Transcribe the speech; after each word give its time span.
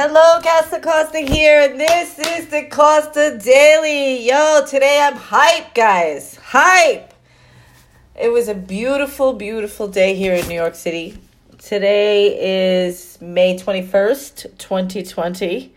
Hello, 0.00 0.40
Costa 0.40 0.78
Costa 0.78 1.18
here, 1.18 1.60
and 1.60 1.80
this 1.80 2.20
is 2.20 2.46
the 2.50 2.66
Costa 2.70 3.36
Daily. 3.36 4.24
Yo, 4.28 4.64
today 4.64 5.00
I'm 5.02 5.16
hype, 5.16 5.74
guys. 5.74 6.36
Hype. 6.36 7.12
It 8.14 8.28
was 8.28 8.46
a 8.46 8.54
beautiful, 8.54 9.32
beautiful 9.32 9.88
day 9.88 10.14
here 10.14 10.34
in 10.34 10.46
New 10.46 10.54
York 10.54 10.76
City. 10.76 11.18
Today 11.58 12.84
is 12.86 13.18
May 13.20 13.58
21st, 13.58 14.56
2020. 14.56 15.74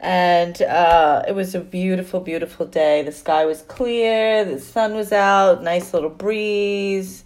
And 0.00 0.60
uh, 0.60 1.22
it 1.28 1.36
was 1.36 1.54
a 1.54 1.60
beautiful, 1.60 2.18
beautiful 2.18 2.66
day. 2.66 3.02
The 3.02 3.12
sky 3.12 3.44
was 3.44 3.62
clear, 3.62 4.44
the 4.44 4.58
sun 4.58 4.94
was 4.94 5.12
out, 5.12 5.62
nice 5.62 5.94
little 5.94 6.10
breeze. 6.10 7.22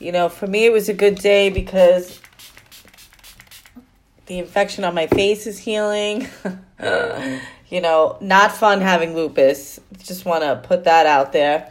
You 0.00 0.10
know, 0.10 0.28
for 0.28 0.48
me, 0.48 0.64
it 0.64 0.72
was 0.72 0.88
a 0.88 0.94
good 0.94 1.14
day 1.14 1.48
because 1.48 2.20
the 4.26 4.38
infection 4.38 4.84
on 4.84 4.94
my 4.94 5.06
face 5.06 5.46
is 5.46 5.58
healing. 5.58 6.28
you 7.68 7.80
know, 7.80 8.16
not 8.20 8.52
fun 8.52 8.80
having 8.80 9.14
lupus. 9.14 9.80
Just 9.98 10.24
want 10.24 10.42
to 10.42 10.56
put 10.66 10.84
that 10.84 11.06
out 11.06 11.32
there. 11.32 11.70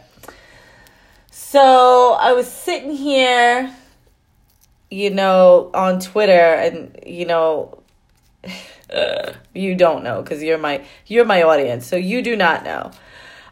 So 1.30 2.16
I 2.18 2.32
was 2.32 2.50
sitting 2.50 2.92
here, 2.92 3.74
you 4.90 5.10
know, 5.10 5.70
on 5.74 6.00
Twitter, 6.00 6.32
and 6.32 6.98
you 7.06 7.26
know, 7.26 7.78
you 9.54 9.74
don't 9.74 10.04
know 10.04 10.22
because 10.22 10.42
you're 10.42 10.58
my 10.58 10.84
you're 11.06 11.24
my 11.24 11.42
audience, 11.42 11.86
so 11.86 11.96
you 11.96 12.22
do 12.22 12.36
not 12.36 12.64
know. 12.64 12.92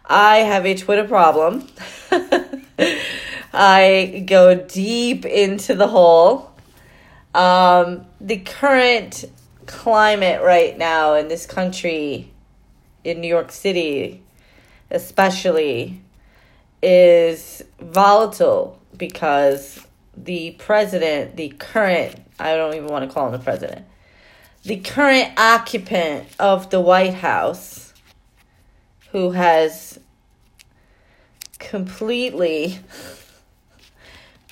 I 0.05 0.39
have 0.39 0.67
a 0.67 0.75
Twitter 0.75 1.07
problem. 1.07 1.67
I 3.53 4.25
go 4.27 4.55
deep 4.55 5.25
into 5.25 5.75
the 5.75 5.89
hole 5.89 6.52
um, 7.35 8.07
the 8.21 8.39
current 8.39 9.25
climate 9.67 10.43
right 10.43 10.77
now 10.77 11.15
in 11.15 11.29
this 11.29 11.47
country, 11.47 12.31
in 13.05 13.21
New 13.21 13.29
York 13.29 13.51
City, 13.51 14.23
especially, 14.91 16.01
is 16.83 17.63
volatile 17.81 18.79
because 18.97 19.87
the 20.17 20.53
president, 20.59 21.37
the 21.37 21.51
current, 21.59 22.21
I 22.39 22.57
don't 22.57 22.75
even 22.75 22.89
want 22.89 23.09
to 23.09 23.13
call 23.13 23.27
him 23.27 23.33
the 23.33 23.39
president, 23.39 23.87
the 24.65 24.77
current 24.77 25.33
occupant 25.39 26.27
of 26.39 26.71
the 26.71 26.81
White 26.81 27.15
House, 27.15 27.95
who 29.11 29.33
has 29.33 29.99
completely 31.59 32.79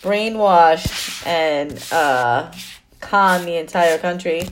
brainwashed 0.02 1.26
and 1.26 1.82
uh, 1.92 2.50
con 3.00 3.44
the 3.44 3.56
entire 3.56 3.98
country. 3.98 4.48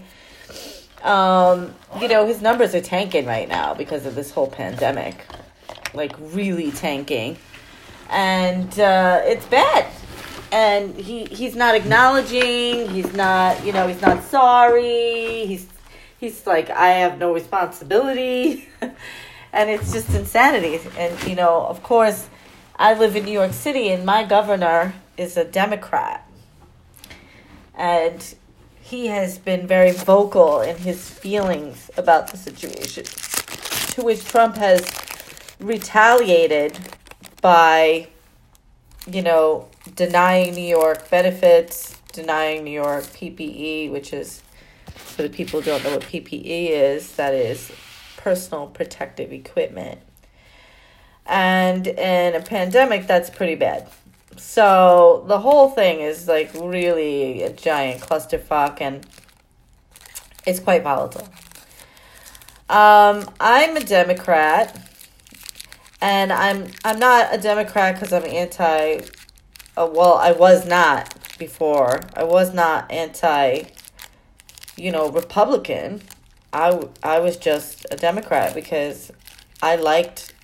Um, 1.02 1.74
you 2.00 2.08
know, 2.08 2.26
his 2.26 2.42
numbers 2.42 2.74
are 2.74 2.80
tanking 2.80 3.26
right 3.26 3.48
now 3.48 3.74
because 3.74 4.04
of 4.04 4.14
this 4.14 4.30
whole 4.30 4.48
pandemic. 4.48 5.24
Like, 5.94 6.14
really 6.18 6.70
tanking. 6.70 7.38
And 8.10 8.78
uh, 8.78 9.22
it's 9.24 9.46
bad. 9.46 9.90
And 10.50 10.94
he, 10.96 11.24
he's 11.26 11.54
not 11.54 11.74
acknowledging, 11.74 12.88
he's 12.88 13.12
not, 13.12 13.64
you 13.64 13.72
know, 13.72 13.86
he's 13.86 14.00
not 14.00 14.24
sorry. 14.24 15.44
He's, 15.46 15.66
he's 16.18 16.46
like, 16.46 16.70
I 16.70 16.88
have 16.88 17.18
no 17.18 17.34
responsibility. 17.34 18.66
and 19.52 19.70
it's 19.70 19.92
just 19.92 20.08
insanity. 20.14 20.80
And, 20.96 21.22
you 21.24 21.36
know, 21.36 21.66
of 21.66 21.82
course, 21.82 22.28
I 22.76 22.94
live 22.94 23.14
in 23.14 23.24
New 23.24 23.32
York 23.32 23.52
City 23.52 23.88
and 23.90 24.06
my 24.06 24.24
governor 24.24 24.94
is 25.18 25.36
a 25.36 25.44
Democrat. 25.44 26.26
And 27.74 28.34
he 28.80 29.08
has 29.08 29.38
been 29.38 29.66
very 29.66 29.90
vocal 29.90 30.62
in 30.62 30.76
his 30.78 31.10
feelings 31.10 31.90
about 31.96 32.28
the 32.28 32.38
situation, 32.38 33.04
to 33.94 34.02
which 34.02 34.24
Trump 34.24 34.56
has 34.56 34.90
retaliated 35.60 36.78
by, 37.42 38.08
you 39.06 39.20
know, 39.20 39.68
denying 39.94 40.54
New 40.54 40.66
York 40.66 41.10
benefits, 41.10 41.98
denying 42.12 42.64
New 42.64 42.70
York 42.70 43.04
PPE, 43.04 43.92
which 43.92 44.12
is, 44.12 44.42
for 44.86 45.22
the 45.22 45.28
people 45.28 45.60
who 45.60 45.66
don't 45.66 45.84
know 45.84 45.90
what 45.90 46.02
PPE 46.02 46.70
is, 46.70 47.16
that 47.16 47.34
is 47.34 47.70
personal 48.16 48.66
protective 48.68 49.32
equipment. 49.32 50.00
And 51.26 51.86
in 51.86 52.34
a 52.34 52.40
pandemic, 52.40 53.06
that's 53.06 53.28
pretty 53.28 53.54
bad. 53.54 53.88
So 54.38 55.24
the 55.26 55.38
whole 55.40 55.70
thing 55.70 56.00
is 56.00 56.28
like 56.28 56.52
really 56.54 57.42
a 57.42 57.52
giant 57.52 58.00
clusterfuck 58.00 58.80
and 58.80 59.06
it's 60.46 60.60
quite 60.60 60.82
volatile. 60.82 61.28
Um, 62.70 63.30
I'm 63.40 63.76
a 63.76 63.80
Democrat, 63.80 64.78
and 66.02 66.32
I'm 66.32 66.68
I'm 66.84 66.98
not 66.98 67.34
a 67.34 67.38
Democrat 67.38 67.94
because 67.94 68.12
I'm 68.12 68.24
anti. 68.24 69.00
Uh, 69.76 69.88
well, 69.92 70.14
I 70.14 70.32
was 70.32 70.66
not 70.66 71.14
before. 71.38 72.00
I 72.14 72.24
was 72.24 72.52
not 72.52 72.90
anti. 72.90 73.62
You 74.76 74.92
know, 74.92 75.10
Republican. 75.10 76.02
I 76.52 76.88
I 77.02 77.20
was 77.20 77.36
just 77.36 77.86
a 77.90 77.96
Democrat 77.96 78.54
because 78.54 79.10
I 79.62 79.76
liked 79.76 80.34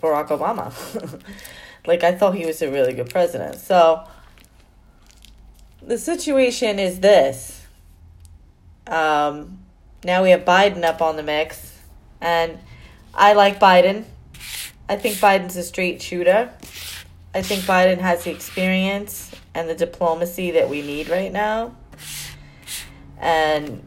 Barack 0.00 0.28
Obama. 0.28 0.72
Like 1.86 2.04
I 2.04 2.12
thought 2.12 2.34
he 2.34 2.46
was 2.46 2.62
a 2.62 2.70
really 2.70 2.92
good 2.92 3.10
president. 3.10 3.56
So 3.56 4.06
the 5.82 5.98
situation 5.98 6.78
is 6.78 7.00
this. 7.00 7.66
Um, 8.86 9.58
now 10.04 10.22
we 10.22 10.30
have 10.30 10.44
Biden 10.44 10.84
up 10.84 11.00
on 11.00 11.16
the 11.16 11.22
mix, 11.22 11.78
and 12.20 12.58
I 13.14 13.34
like 13.34 13.60
Biden. 13.60 14.04
I 14.88 14.96
think 14.96 15.16
Biden's 15.16 15.56
a 15.56 15.62
straight 15.62 16.02
shooter. 16.02 16.52
I 17.32 17.42
think 17.42 17.62
Biden 17.62 17.98
has 17.98 18.24
the 18.24 18.30
experience 18.30 19.30
and 19.54 19.68
the 19.68 19.74
diplomacy 19.74 20.50
that 20.52 20.68
we 20.68 20.82
need 20.82 21.08
right 21.08 21.32
now. 21.32 21.76
And 23.18 23.86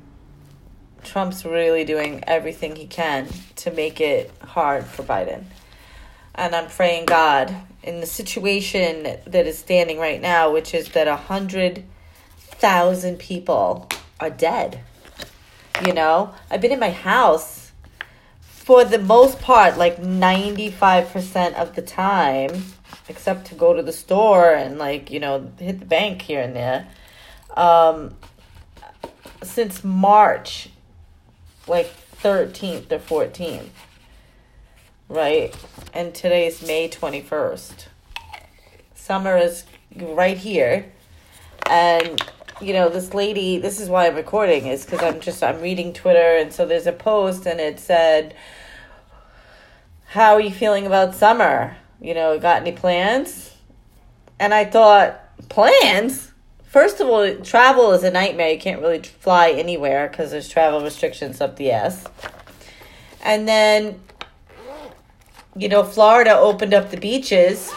Trump's 1.03 1.43
really 1.43 1.83
doing 1.83 2.23
everything 2.25 2.75
he 2.75 2.87
can 2.87 3.27
to 3.57 3.71
make 3.71 3.99
it 3.99 4.31
hard 4.41 4.85
for 4.85 5.03
Biden. 5.03 5.43
And 6.35 6.55
I'm 6.55 6.69
praying 6.69 7.05
God 7.05 7.53
in 7.83 7.99
the 7.99 8.05
situation 8.05 9.03
that 9.25 9.45
is 9.45 9.57
standing 9.57 9.99
right 9.99 10.21
now, 10.21 10.51
which 10.51 10.73
is 10.73 10.89
that 10.89 11.07
a 11.07 11.15
hundred 11.15 11.83
thousand 12.37 13.19
people 13.19 13.89
are 14.19 14.29
dead. 14.29 14.79
You 15.85 15.93
know, 15.93 16.33
I've 16.49 16.61
been 16.61 16.71
in 16.71 16.79
my 16.79 16.91
house 16.91 17.71
for 18.41 18.85
the 18.85 18.99
most 18.99 19.41
part, 19.41 19.77
like 19.77 20.01
95% 20.01 21.55
of 21.55 21.75
the 21.75 21.81
time, 21.81 22.63
except 23.09 23.47
to 23.47 23.55
go 23.55 23.73
to 23.73 23.81
the 23.81 23.91
store 23.91 24.53
and, 24.53 24.77
like, 24.77 25.11
you 25.11 25.19
know, 25.19 25.51
hit 25.59 25.79
the 25.79 25.85
bank 25.85 26.21
here 26.21 26.41
and 26.41 26.55
there. 26.55 26.87
Um, 27.57 28.15
since 29.41 29.83
March, 29.83 30.69
like 31.67 31.93
13th 32.21 32.89
or 32.91 32.99
14th 32.99 33.69
right? 35.13 35.55
And 35.93 36.13
today 36.15 36.47
is 36.47 36.65
May 36.65 36.89
21st. 36.89 37.85
Summer 38.95 39.37
is 39.37 39.63
right 39.95 40.37
here. 40.37 40.91
And 41.69 42.19
you 42.59 42.73
know, 42.73 42.89
this 42.89 43.13
lady, 43.13 43.59
this 43.59 43.79
is 43.79 43.89
why 43.89 44.07
I'm 44.07 44.15
recording 44.15 44.65
is 44.65 44.85
cuz 44.85 45.01
I'm 45.01 45.19
just 45.19 45.43
I'm 45.43 45.61
reading 45.61 45.93
Twitter 45.93 46.37
and 46.37 46.51
so 46.51 46.65
there's 46.65 46.87
a 46.87 46.91
post 46.91 47.45
and 47.45 47.59
it 47.59 47.79
said 47.79 48.33
how 50.07 50.33
are 50.33 50.41
you 50.41 50.51
feeling 50.51 50.85
about 50.85 51.15
summer? 51.15 51.77
You 52.01 52.13
know, 52.13 52.39
got 52.39 52.61
any 52.61 52.71
plans? 52.71 53.51
And 54.39 54.53
I 54.53 54.65
thought, 54.65 55.19
plans? 55.49 56.31
First 56.63 56.99
of 56.99 57.07
all, 57.07 57.35
travel 57.37 57.91
is 57.91 58.03
a 58.03 58.11
nightmare. 58.11 58.51
You 58.51 58.59
can't 58.59 58.81
really 58.81 58.99
fly 58.99 59.51
anywhere 59.51 60.07
because 60.09 60.31
there's 60.31 60.49
travel 60.49 60.81
restrictions 60.81 61.39
up 61.39 61.55
the 61.55 61.71
ass. 61.71 62.05
And 63.23 63.47
then 63.47 64.01
you 65.55 65.69
know, 65.69 65.83
Florida 65.83 66.37
opened 66.37 66.73
up 66.73 66.89
the 66.89 66.97
beaches 66.97 67.71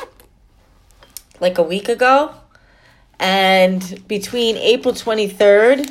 like 1.40 1.58
a 1.58 1.62
week 1.62 1.88
ago. 1.88 2.34
And 3.18 4.06
between 4.06 4.56
April 4.56 4.94
23rd, 4.94 5.90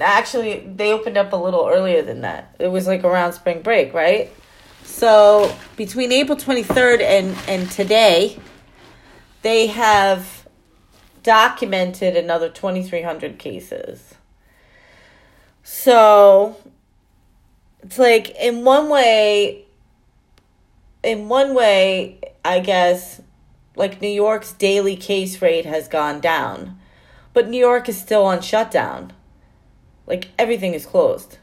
actually, 0.00 0.60
they 0.60 0.92
opened 0.92 1.16
up 1.16 1.32
a 1.32 1.36
little 1.36 1.68
earlier 1.68 2.02
than 2.02 2.22
that. 2.22 2.54
It 2.58 2.68
was 2.68 2.86
like 2.86 3.04
around 3.04 3.34
spring 3.34 3.62
break, 3.62 3.92
right? 3.92 4.32
So 4.84 5.54
between 5.76 6.12
April 6.12 6.36
23rd 6.36 7.00
and, 7.00 7.36
and 7.46 7.70
today, 7.70 8.38
they 9.42 9.68
have 9.68 10.46
documented 11.22 12.16
another 12.16 12.48
2,300 12.48 13.38
cases. 13.38 14.14
So 15.62 16.56
it's 17.82 17.98
like, 17.98 18.30
in 18.36 18.64
one 18.64 18.88
way, 18.88 19.66
in 21.02 21.28
one 21.28 21.54
way, 21.54 22.20
I 22.44 22.60
guess, 22.60 23.20
like 23.76 24.00
New 24.00 24.08
York's 24.08 24.52
daily 24.52 24.96
case 24.96 25.40
rate 25.40 25.66
has 25.66 25.88
gone 25.88 26.20
down, 26.20 26.78
but 27.32 27.48
New 27.48 27.58
York 27.58 27.88
is 27.88 28.00
still 28.00 28.24
on 28.24 28.40
shutdown. 28.40 29.12
Like 30.06 30.28
everything 30.38 30.74
is 30.74 30.86
closed 30.86 31.38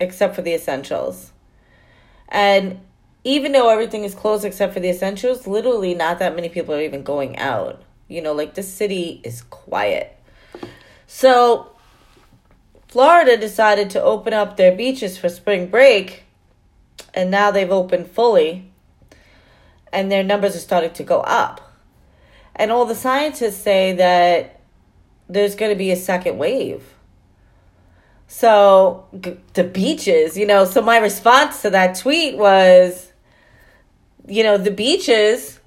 except 0.00 0.34
for 0.34 0.42
the 0.42 0.54
essentials. 0.54 1.32
And 2.28 2.80
even 3.24 3.52
though 3.52 3.70
everything 3.70 4.04
is 4.04 4.14
closed 4.14 4.44
except 4.44 4.74
for 4.74 4.80
the 4.80 4.90
essentials, 4.90 5.46
literally 5.46 5.94
not 5.94 6.18
that 6.18 6.34
many 6.34 6.48
people 6.48 6.74
are 6.74 6.80
even 6.80 7.02
going 7.02 7.38
out. 7.38 7.82
You 8.08 8.20
know, 8.20 8.32
like 8.32 8.54
the 8.54 8.62
city 8.62 9.20
is 9.24 9.42
quiet. 9.42 10.18
So, 11.06 11.70
Florida 12.88 13.36
decided 13.36 13.90
to 13.90 14.02
open 14.02 14.32
up 14.32 14.56
their 14.56 14.74
beaches 14.74 15.16
for 15.16 15.28
spring 15.28 15.68
break, 15.68 16.24
and 17.14 17.30
now 17.30 17.50
they've 17.50 17.70
opened 17.70 18.08
fully, 18.08 18.71
and 19.92 20.10
their 20.10 20.24
numbers 20.24 20.56
are 20.56 20.60
starting 20.60 20.92
to 20.92 21.02
go 21.02 21.20
up. 21.20 21.60
And 22.56 22.70
all 22.70 22.84
the 22.84 22.94
scientists 22.94 23.58
say 23.58 23.92
that 23.94 24.60
there's 25.28 25.54
going 25.54 25.70
to 25.70 25.76
be 25.76 25.90
a 25.90 25.96
second 25.96 26.38
wave. 26.38 26.94
So, 28.26 29.06
g- 29.20 29.36
the 29.54 29.64
beaches, 29.64 30.36
you 30.36 30.46
know, 30.46 30.64
so 30.64 30.80
my 30.80 30.98
response 30.98 31.62
to 31.62 31.70
that 31.70 31.96
tweet 31.98 32.36
was, 32.36 33.12
you 34.26 34.42
know, 34.42 34.56
the 34.56 34.70
beaches, 34.70 35.60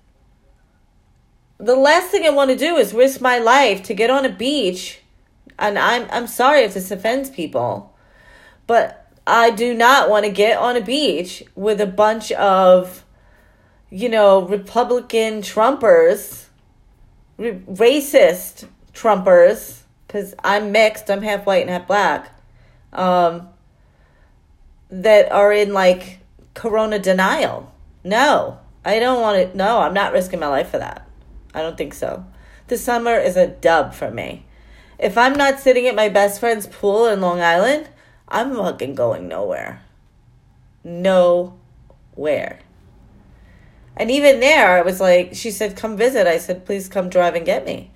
the 1.58 1.76
last 1.76 2.10
thing 2.10 2.26
I 2.26 2.32
want 2.32 2.50
to 2.52 2.58
do 2.58 2.76
is 2.76 2.94
risk 2.94 3.22
my 3.22 3.38
life 3.38 3.84
to 3.84 3.94
get 3.94 4.10
on 4.10 4.26
a 4.26 4.30
beach. 4.30 5.02
And 5.58 5.80
I'm 5.80 6.08
I'm 6.12 6.28
sorry 6.28 6.62
if 6.62 6.74
this 6.74 6.92
offends 6.92 7.30
people, 7.30 7.96
but 8.68 9.06
I 9.28 9.52
do 9.52 9.74
not 9.74 10.10
want 10.10 10.26
to 10.26 10.32
get 10.32 10.58
on 10.58 10.76
a 10.76 10.82
beach 10.82 11.44
with 11.56 11.80
a 11.80 11.88
bunch 11.88 12.32
of, 12.34 13.05
you 13.96 14.10
know, 14.10 14.42
Republican 14.42 15.42
Trumpers, 15.42 16.48
r- 17.40 17.46
racist 17.46 18.68
Trumpers, 18.94 19.84
because 20.06 20.36
I'm 20.44 20.74
mixed, 20.74 21.10
I'm 21.10 21.22
half 21.22 21.46
white 21.46 21.62
and 21.62 21.70
half 21.70 21.88
black, 21.88 22.38
um, 22.92 23.48
that 24.90 25.32
are 25.32 25.54
in 25.54 25.72
like 25.72 26.20
corona 26.56 27.00
denial. 27.00 27.74
No, 28.04 28.60
I 28.84 29.00
don't 29.00 29.22
want 29.22 29.52
to. 29.52 29.58
No, 29.58 29.80
I'm 29.80 29.94
not 29.94 30.12
risking 30.12 30.42
my 30.42 30.48
life 30.48 30.72
for 30.72 30.78
that. 30.78 31.08
I 31.54 31.62
don't 31.62 31.78
think 31.78 31.94
so. 31.94 32.26
The 32.68 32.78
summer 32.78 33.16
is 33.16 33.38
a 33.38 33.48
dub 33.48 33.94
for 33.94 34.12
me. 34.12 34.46
If 35.00 35.18
I'm 35.18 35.38
not 35.38 35.62
sitting 35.62 35.88
at 35.88 35.96
my 35.96 36.10
best 36.10 36.42
friend's 36.42 36.68
pool 36.68 37.08
in 37.08 37.22
Long 37.22 37.40
Island, 37.40 37.88
I'm 38.28 38.56
fucking 38.56 38.96
going 38.96 39.30
nowhere. 39.30 39.84
Nowhere. 40.84 42.60
And 43.98 44.12
even 44.12 44.40
there, 44.40 44.78
I 44.78 44.82
was 44.82 45.00
like, 45.00 45.34
she 45.34 45.52
said, 45.52 45.76
"Come 45.76 45.96
visit." 45.98 46.28
I 46.28 46.38
said, 46.38 46.66
"Please 46.66 46.90
come 46.90 47.10
drive 47.10 47.36
and 47.36 47.46
get 47.46 47.66
me." 47.66 47.92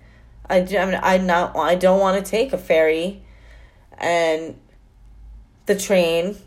I, 0.49 0.59
I 0.59 0.85
mean, 0.85 0.99
I 1.01 1.17
not, 1.17 1.55
I 1.55 1.75
don't 1.75 1.99
want 1.99 2.23
to 2.23 2.29
take 2.29 2.53
a 2.53 2.57
ferry, 2.57 3.21
and 3.97 4.59
the 5.65 5.75
train, 5.75 6.37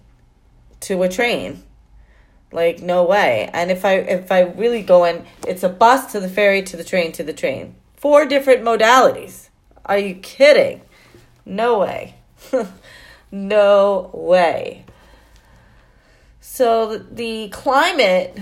to 0.81 1.03
a 1.03 1.09
train. 1.09 1.63
Like 2.51 2.83
no 2.83 3.05
way. 3.05 3.49
And 3.53 3.71
if 3.71 3.85
I 3.85 3.95
if 3.95 4.31
I 4.31 4.41
really 4.41 4.83
go 4.83 5.05
in, 5.05 5.25
it's 5.47 5.63
a 5.63 5.69
bus 5.69 6.13
to 6.13 6.21
the 6.21 6.29
ferry 6.29 6.63
to 6.63 6.77
the 6.77 6.85
train 6.85 7.13
to 7.13 7.23
the 7.23 7.33
train. 7.33 7.75
Four 7.97 8.27
different 8.27 8.63
modalities. 8.63 9.49
Are 9.87 9.99
you 9.99 10.17
kidding? 10.17 10.83
No 11.47 11.79
way. 11.79 12.17
no 13.31 14.11
way. 14.13 14.85
So 16.41 16.99
the 16.99 17.49
climate 17.49 18.39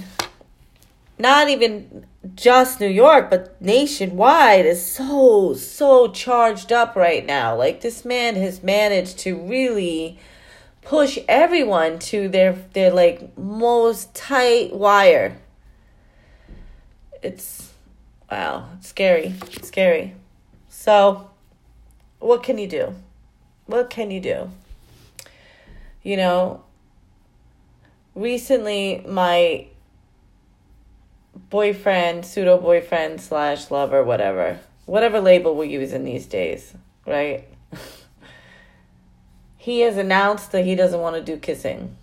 not 1.20 1.49
even 1.49 2.06
just 2.34 2.81
New 2.81 2.88
York, 2.88 3.31
but 3.31 3.61
nationwide 3.61 4.67
is 4.67 4.84
so, 4.84 5.55
so 5.55 6.08
charged 6.08 6.72
up 6.72 6.96
right 6.96 7.25
now. 7.25 7.56
Like, 7.56 7.81
this 7.81 8.05
man 8.05 8.34
has 8.37 8.62
managed 8.62 9.19
to 9.20 9.37
really 9.37 10.19
push 10.82 11.19
everyone 11.28 11.99
to 11.99 12.28
their, 12.28 12.52
their 12.72 12.90
like, 12.90 13.37
most 13.38 14.14
tight 14.14 14.75
wire. 14.75 15.37
It's, 17.22 17.72
wow, 18.31 18.69
it's 18.78 18.88
scary. 18.88 19.34
Scary. 19.62 20.14
So, 20.69 21.31
what 22.19 22.43
can 22.43 22.58
you 22.58 22.67
do? 22.67 22.94
What 23.67 23.90
can 23.90 24.11
you 24.11 24.20
do? 24.20 24.50
You 26.02 26.17
know, 26.17 26.64
recently 28.14 29.05
my 29.06 29.67
boyfriend, 31.50 32.25
pseudo 32.25 32.56
boyfriend 32.58 33.20
slash 33.20 33.70
lover, 33.70 34.02
whatever, 34.05 34.61
whatever 34.87 35.20
label 35.20 35.55
we're 35.56 35.64
using 35.64 36.05
these 36.05 36.26
days, 36.26 36.73
right? 37.06 37.49
he 39.58 39.81
has 39.81 39.97
announced 39.97 40.52
that 40.52 40.64
he 40.64 40.76
doesn't 40.76 41.00
want 41.00 41.17
to 41.17 41.23
do 41.23 41.37
kissing. 41.37 41.97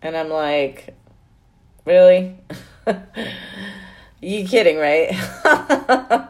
And 0.00 0.16
I'm 0.16 0.28
like, 0.28 0.94
really? 1.84 2.36
you 4.20 4.46
kidding, 4.46 4.76
right? 4.76 5.12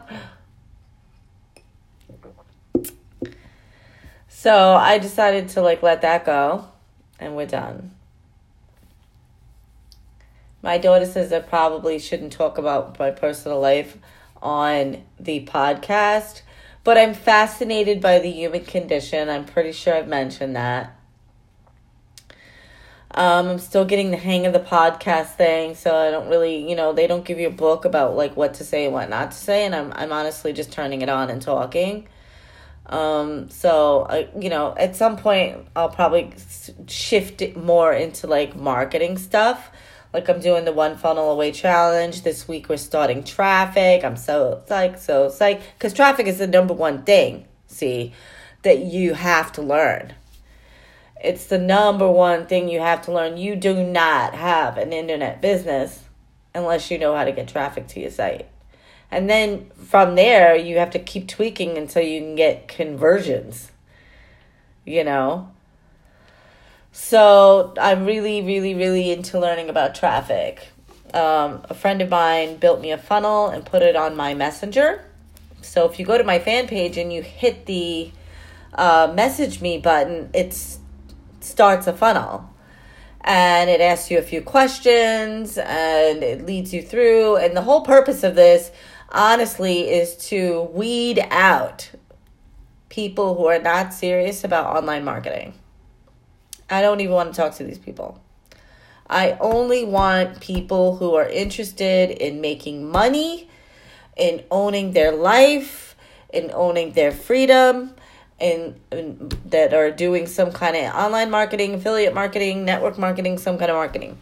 so 4.27 4.73
I 4.73 4.97
decided 4.97 5.49
to 5.49 5.61
like 5.61 5.83
let 5.83 6.01
that 6.01 6.25
go 6.25 6.67
and 7.19 7.35
we're 7.35 7.45
done. 7.45 7.91
My 10.61 10.77
daughter 10.77 11.05
says 11.05 11.31
I 11.31 11.39
probably 11.39 11.99
shouldn't 11.99 12.33
talk 12.33 12.57
about 12.57 12.97
my 12.97 13.11
personal 13.11 13.59
life 13.59 13.97
on 14.41 15.03
the 15.19 15.45
podcast, 15.45 16.41
but 16.83 16.97
I'm 16.97 17.13
fascinated 17.13 18.01
by 18.01 18.19
the 18.19 18.31
human 18.31 18.65
condition. 18.65 19.29
I'm 19.29 19.45
pretty 19.45 19.71
sure 19.71 19.93
I've 19.93 20.07
mentioned 20.07 20.55
that. 20.55 20.97
Um, 23.11 23.47
I'm 23.47 23.59
still 23.59 23.85
getting 23.85 24.11
the 24.11 24.17
hang 24.17 24.45
of 24.45 24.53
the 24.53 24.59
podcast 24.59 25.35
thing, 25.35 25.75
so 25.75 25.95
I 25.95 26.11
don't 26.11 26.29
really, 26.29 26.69
you 26.69 26.75
know, 26.75 26.93
they 26.93 27.07
don't 27.07 27.25
give 27.25 27.39
you 27.39 27.47
a 27.47 27.51
book 27.51 27.85
about 27.85 28.15
like 28.15 28.35
what 28.35 28.55
to 28.55 28.63
say 28.63 28.85
and 28.85 28.93
what 28.93 29.09
not 29.09 29.31
to 29.31 29.37
say, 29.37 29.65
and 29.65 29.73
I'm 29.73 29.91
I'm 29.95 30.11
honestly 30.11 30.53
just 30.53 30.71
turning 30.71 31.01
it 31.01 31.09
on 31.09 31.29
and 31.29 31.41
talking. 31.41 32.07
Um, 32.85 33.49
so 33.49 34.05
I, 34.09 34.29
you 34.39 34.49
know, 34.49 34.73
at 34.77 34.95
some 34.95 35.17
point 35.17 35.57
I'll 35.75 35.89
probably 35.89 36.33
shift 36.87 37.41
it 37.41 37.57
more 37.57 37.91
into 37.91 38.27
like 38.27 38.55
marketing 38.55 39.17
stuff. 39.17 39.71
Like 40.13 40.29
I'm 40.29 40.39
doing 40.39 40.65
the 40.65 40.71
one 40.71 40.97
funnel 40.97 41.31
away 41.31 41.51
challenge 41.51 42.23
this 42.23 42.47
week. 42.47 42.69
We're 42.69 42.77
starting 42.77 43.23
traffic. 43.23 44.03
I'm 44.03 44.17
so 44.17 44.63
psyched, 44.67 44.99
so 44.99 45.27
psyched 45.27 45.61
because 45.77 45.93
traffic 45.93 46.27
is 46.27 46.37
the 46.37 46.47
number 46.47 46.73
one 46.73 47.03
thing. 47.03 47.45
See, 47.67 48.13
that 48.63 48.79
you 48.79 49.13
have 49.13 49.51
to 49.53 49.61
learn. 49.61 50.13
It's 51.23 51.45
the 51.45 51.57
number 51.57 52.09
one 52.09 52.45
thing 52.45 52.69
you 52.69 52.79
have 52.79 53.01
to 53.03 53.11
learn. 53.11 53.37
You 53.37 53.55
do 53.55 53.83
not 53.83 54.33
have 54.33 54.77
an 54.77 54.93
internet 54.93 55.41
business 55.41 56.03
unless 56.53 56.89
you 56.89 56.97
know 56.97 57.15
how 57.15 57.25
to 57.25 57.31
get 57.31 57.47
traffic 57.47 57.87
to 57.87 57.99
your 57.99 58.11
site. 58.11 58.47
And 59.09 59.29
then 59.29 59.69
from 59.75 60.15
there, 60.15 60.55
you 60.55 60.77
have 60.79 60.91
to 60.91 60.99
keep 60.99 61.27
tweaking 61.27 61.77
until 61.77 62.03
you 62.03 62.19
can 62.19 62.35
get 62.35 62.67
conversions. 62.67 63.71
You 64.85 65.03
know? 65.03 65.51
So 66.99 67.73
I'm 67.79 68.05
really, 68.05 68.41
really, 68.41 68.73
really 68.73 69.11
into 69.11 69.39
learning 69.39 69.69
about 69.69 69.93
traffic. 69.93 70.67
Um, 71.13 71.61
a 71.69 71.73
friend 71.75 72.01
of 72.01 72.09
mine 72.09 72.57
built 72.57 72.81
me 72.81 72.91
a 72.91 72.97
funnel 72.97 73.47
and 73.47 73.63
put 73.63 73.83
it 73.83 73.95
on 73.95 74.17
my 74.17 74.33
messenger. 74.33 75.05
So 75.61 75.85
if 75.85 75.99
you 75.99 76.05
go 76.05 76.17
to 76.17 76.23
my 76.23 76.39
fan 76.39 76.67
page 76.67 76.97
and 76.97 77.13
you 77.13 77.21
hit 77.21 77.67
the 77.67 78.11
uh, 78.73 79.13
message 79.15 79.61
me 79.61 79.77
button, 79.77 80.31
it's 80.33 80.79
starts 81.39 81.85
a 81.85 81.93
funnel 81.93 82.49
and 83.21 83.69
it 83.69 83.79
asks 83.79 84.09
you 84.09 84.17
a 84.17 84.23
few 84.23 84.41
questions 84.41 85.57
and 85.59 86.23
it 86.23 86.47
leads 86.47 86.73
you 86.73 86.81
through. 86.81 87.37
And 87.37 87.55
the 87.55 87.61
whole 87.61 87.81
purpose 87.81 88.23
of 88.23 88.33
this, 88.33 88.71
honestly, 89.09 89.87
is 89.87 90.17
to 90.29 90.63
weed 90.73 91.25
out 91.29 91.91
people 92.89 93.35
who 93.35 93.45
are 93.45 93.59
not 93.59 93.93
serious 93.93 94.43
about 94.43 94.75
online 94.75 95.05
marketing. 95.05 95.53
I 96.69 96.81
don't 96.81 96.99
even 97.01 97.13
want 97.13 97.33
to 97.33 97.41
talk 97.41 97.55
to 97.55 97.63
these 97.63 97.79
people. 97.79 98.21
I 99.09 99.37
only 99.39 99.85
want 99.85 100.41
people 100.41 100.97
who 100.97 101.15
are 101.15 101.27
interested 101.27 102.11
in 102.11 102.41
making 102.41 102.89
money, 102.91 103.49
in 104.17 104.43
owning 104.51 104.91
their 104.91 105.13
life, 105.13 105.95
in 106.33 106.51
owning 106.53 106.91
their 106.91 107.11
freedom, 107.11 107.93
and, 108.39 108.79
that 109.45 109.73
are 109.73 109.91
doing 109.91 110.27
some 110.27 110.51
kind 110.51 110.75
of 110.75 110.93
online 110.93 111.31
marketing, 111.31 111.75
affiliate 111.75 112.13
marketing, 112.13 112.65
network 112.65 112.97
marketing, 112.97 113.37
some 113.37 113.57
kind 113.57 113.71
of 113.71 113.75
marketing. 113.75 114.17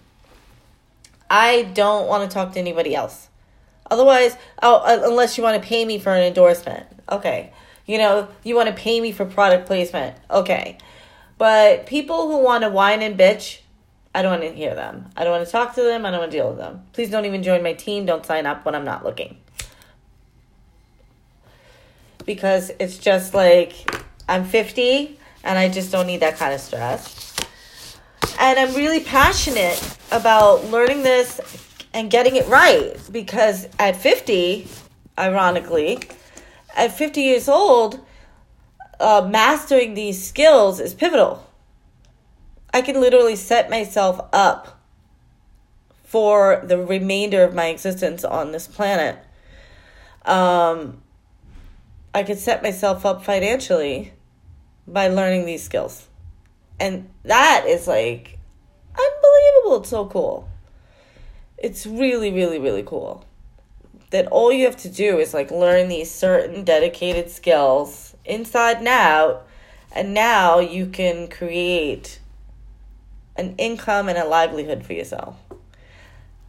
I 1.30 1.64
don't 1.74 2.08
want 2.08 2.30
to 2.30 2.34
talk 2.34 2.54
to 2.54 2.60
anybody 2.60 2.96
else. 2.96 3.30
Otherwise, 3.90 4.38
oh, 4.62 4.82
unless 5.04 5.38
you 5.38 5.44
want 5.44 5.62
to 5.62 5.68
pay 5.68 5.84
me 5.86 6.00
for 6.00 6.14
an 6.14 6.24
endorsement. 6.24 6.86
Okay. 7.12 7.52
You 7.86 7.98
know, 7.98 8.28
you 8.44 8.56
want 8.56 8.70
to 8.70 8.76
pay 8.76 9.00
me 9.00 9.12
for 9.12 9.26
product 9.26 9.68
placement. 9.68 10.18
Okay. 10.30 10.78
But 11.38 11.86
people 11.86 12.28
who 12.28 12.44
want 12.44 12.64
to 12.64 12.70
whine 12.70 13.02
and 13.02 13.18
bitch, 13.18 13.60
I 14.14 14.22
don't 14.22 14.40
want 14.40 14.44
to 14.44 14.58
hear 14.58 14.74
them. 14.74 15.10
I 15.18 15.24
don't 15.24 15.34
want 15.34 15.46
to 15.46 15.52
talk 15.52 15.76
to 15.76 15.84
them. 15.84 16.06
I 16.06 16.12
don't 16.12 16.22
want 16.22 16.32
to 16.32 16.38
deal 16.38 16.50
with 16.50 16.58
them. 16.58 16.84
Please 16.94 17.10
don't 17.10 17.26
even 17.26 17.44
join 17.44 17.62
my 17.62 17.74
team. 17.74 18.06
Don't 18.06 18.26
sign 18.26 18.46
up 18.46 18.66
when 18.66 18.76
I'm 18.76 18.86
not 18.86 19.04
looking. 19.04 19.38
because 22.26 22.72
it's 22.80 22.98
just 22.98 23.34
like 23.34 23.90
I'm 24.28 24.44
50 24.44 25.18
and 25.44 25.60
I 25.60 25.70
just 25.70 25.92
don't 25.92 26.08
need 26.08 26.22
that 26.22 26.38
kind 26.38 26.54
of 26.54 26.60
stress. 26.60 27.36
And 28.40 28.60
I'm 28.60 28.74
really 28.76 29.02
passionate 29.02 29.98
about 30.12 30.66
learning 30.66 31.04
this 31.04 31.40
and 31.94 32.10
getting 32.12 32.36
it 32.36 32.48
right 32.48 32.98
because 33.12 33.68
at 33.80 33.96
50, 33.96 34.68
ironically, 35.18 36.00
at 36.76 36.92
50 36.98 37.22
years 37.22 37.48
old, 37.48 38.04
uh, 39.00 39.28
mastering 39.30 39.94
these 39.94 40.26
skills 40.26 40.80
is 40.80 40.94
pivotal. 40.94 41.46
I 42.74 42.82
can 42.82 43.00
literally 43.00 43.36
set 43.36 43.70
myself 43.70 44.20
up 44.34 44.82
for 46.04 46.62
the 46.64 46.78
remainder 46.78 47.44
of 47.44 47.54
my 47.54 47.68
existence 47.68 48.24
on 48.24 48.52
this 48.52 48.68
planet. 48.68 49.18
Um, 50.26 51.02
I 52.14 52.24
could 52.24 52.40
set 52.40 52.64
myself 52.64 53.06
up 53.06 53.24
financially 53.24 54.14
by 54.88 55.08
learning 55.08 55.46
these 55.46 55.64
skills. 55.64 56.08
And 56.80 57.10
that 57.24 57.66
is 57.68 57.88
like 57.88 58.38
unbelievable. 58.98 59.82
It's 59.82 59.90
so 59.90 60.06
cool. 60.06 60.50
It's 61.58 61.86
really, 61.86 62.32
really, 62.32 62.60
really 62.60 62.84
cool. 62.84 63.26
That 64.12 64.28
all 64.28 64.52
you 64.52 64.66
have 64.66 64.78
to 64.78 64.90
do 64.90 65.18
is 65.20 65.34
like 65.34 65.52
learn 65.52 65.90
these 65.90 66.12
certain 66.12 66.64
dedicated 66.64 67.30
skills 67.30 68.15
inside 68.26 68.78
and 68.78 68.88
out, 68.88 69.48
and 69.92 70.14
now 70.14 70.60
you 70.60 70.88
can 70.88 71.28
create 71.28 72.20
an 73.36 73.56
income 73.58 74.10
and 74.10 74.18
a 74.18 74.26
livelihood 74.26 74.86
for 74.86 74.94
yourself. 74.94 75.36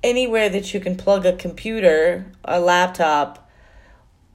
Anywhere 0.02 0.48
that 0.48 0.72
you 0.72 0.80
can 0.80 0.96
plug 0.96 1.26
a 1.26 1.32
computer, 1.32 2.26
a 2.44 2.60
laptop 2.60 3.50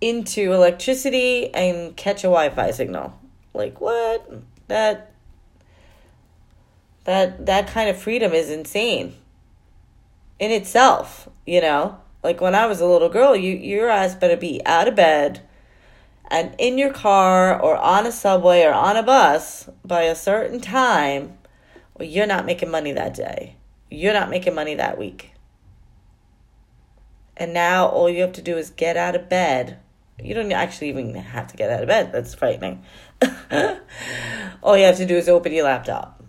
into 0.01 0.51
electricity 0.51 1.53
and 1.53 1.95
catch 1.95 2.23
a 2.23 2.27
Wi 2.27 2.49
Fi 2.49 2.71
signal. 2.71 3.17
Like 3.53 3.79
what? 3.79 4.29
That 4.67 5.11
that 7.03 7.45
that 7.45 7.67
kind 7.67 7.89
of 7.89 7.97
freedom 7.97 8.33
is 8.33 8.49
insane 8.49 9.15
in 10.39 10.51
itself, 10.51 11.29
you 11.45 11.61
know? 11.61 11.97
Like 12.23 12.41
when 12.41 12.55
I 12.55 12.65
was 12.65 12.81
a 12.81 12.85
little 12.85 13.09
girl, 13.09 13.35
you 13.35 13.55
your 13.55 13.89
ass 13.89 14.15
better 14.15 14.37
be 14.37 14.61
out 14.65 14.87
of 14.87 14.95
bed 14.95 15.41
and 16.31 16.55
in 16.57 16.77
your 16.77 16.93
car 16.93 17.61
or 17.61 17.75
on 17.75 18.07
a 18.07 18.11
subway 18.11 18.63
or 18.63 18.73
on 18.73 18.95
a 18.95 19.03
bus 19.03 19.69
by 19.83 20.03
a 20.03 20.15
certain 20.15 20.61
time, 20.61 21.37
or 21.95 22.05
you're 22.05 22.25
not 22.25 22.45
making 22.45 22.71
money 22.71 22.93
that 22.93 23.13
day. 23.13 23.57
You're 23.91 24.13
not 24.13 24.29
making 24.29 24.55
money 24.55 24.73
that 24.75 24.97
week. 24.97 25.33
And 27.35 27.53
now 27.53 27.87
all 27.87 28.09
you 28.09 28.21
have 28.21 28.31
to 28.33 28.41
do 28.41 28.57
is 28.57 28.69
get 28.69 28.95
out 28.95 29.15
of 29.15 29.27
bed. 29.27 29.79
You 30.23 30.33
don't 30.33 30.51
actually 30.53 30.89
even 30.89 31.13
have 31.15 31.47
to 31.47 31.57
get 31.57 31.69
out 31.69 31.81
of 31.81 31.87
bed. 31.87 32.13
That's 32.13 32.33
frightening. 32.33 32.83
all 34.63 34.77
you 34.77 34.85
have 34.85 34.97
to 34.97 35.05
do 35.05 35.15
is 35.15 35.27
open 35.27 35.51
your 35.51 35.65
laptop. 35.65 36.23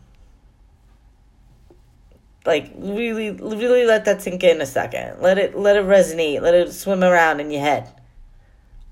Like 2.44 2.72
really 2.76 3.30
really 3.30 3.84
let 3.84 4.04
that 4.06 4.20
sink 4.20 4.42
in 4.42 4.60
a 4.60 4.66
second. 4.66 5.22
Let 5.22 5.38
it 5.38 5.56
let 5.56 5.76
it 5.76 5.84
resonate. 5.84 6.40
Let 6.40 6.54
it 6.54 6.72
swim 6.72 7.04
around 7.04 7.38
in 7.38 7.52
your 7.52 7.60
head. 7.60 7.88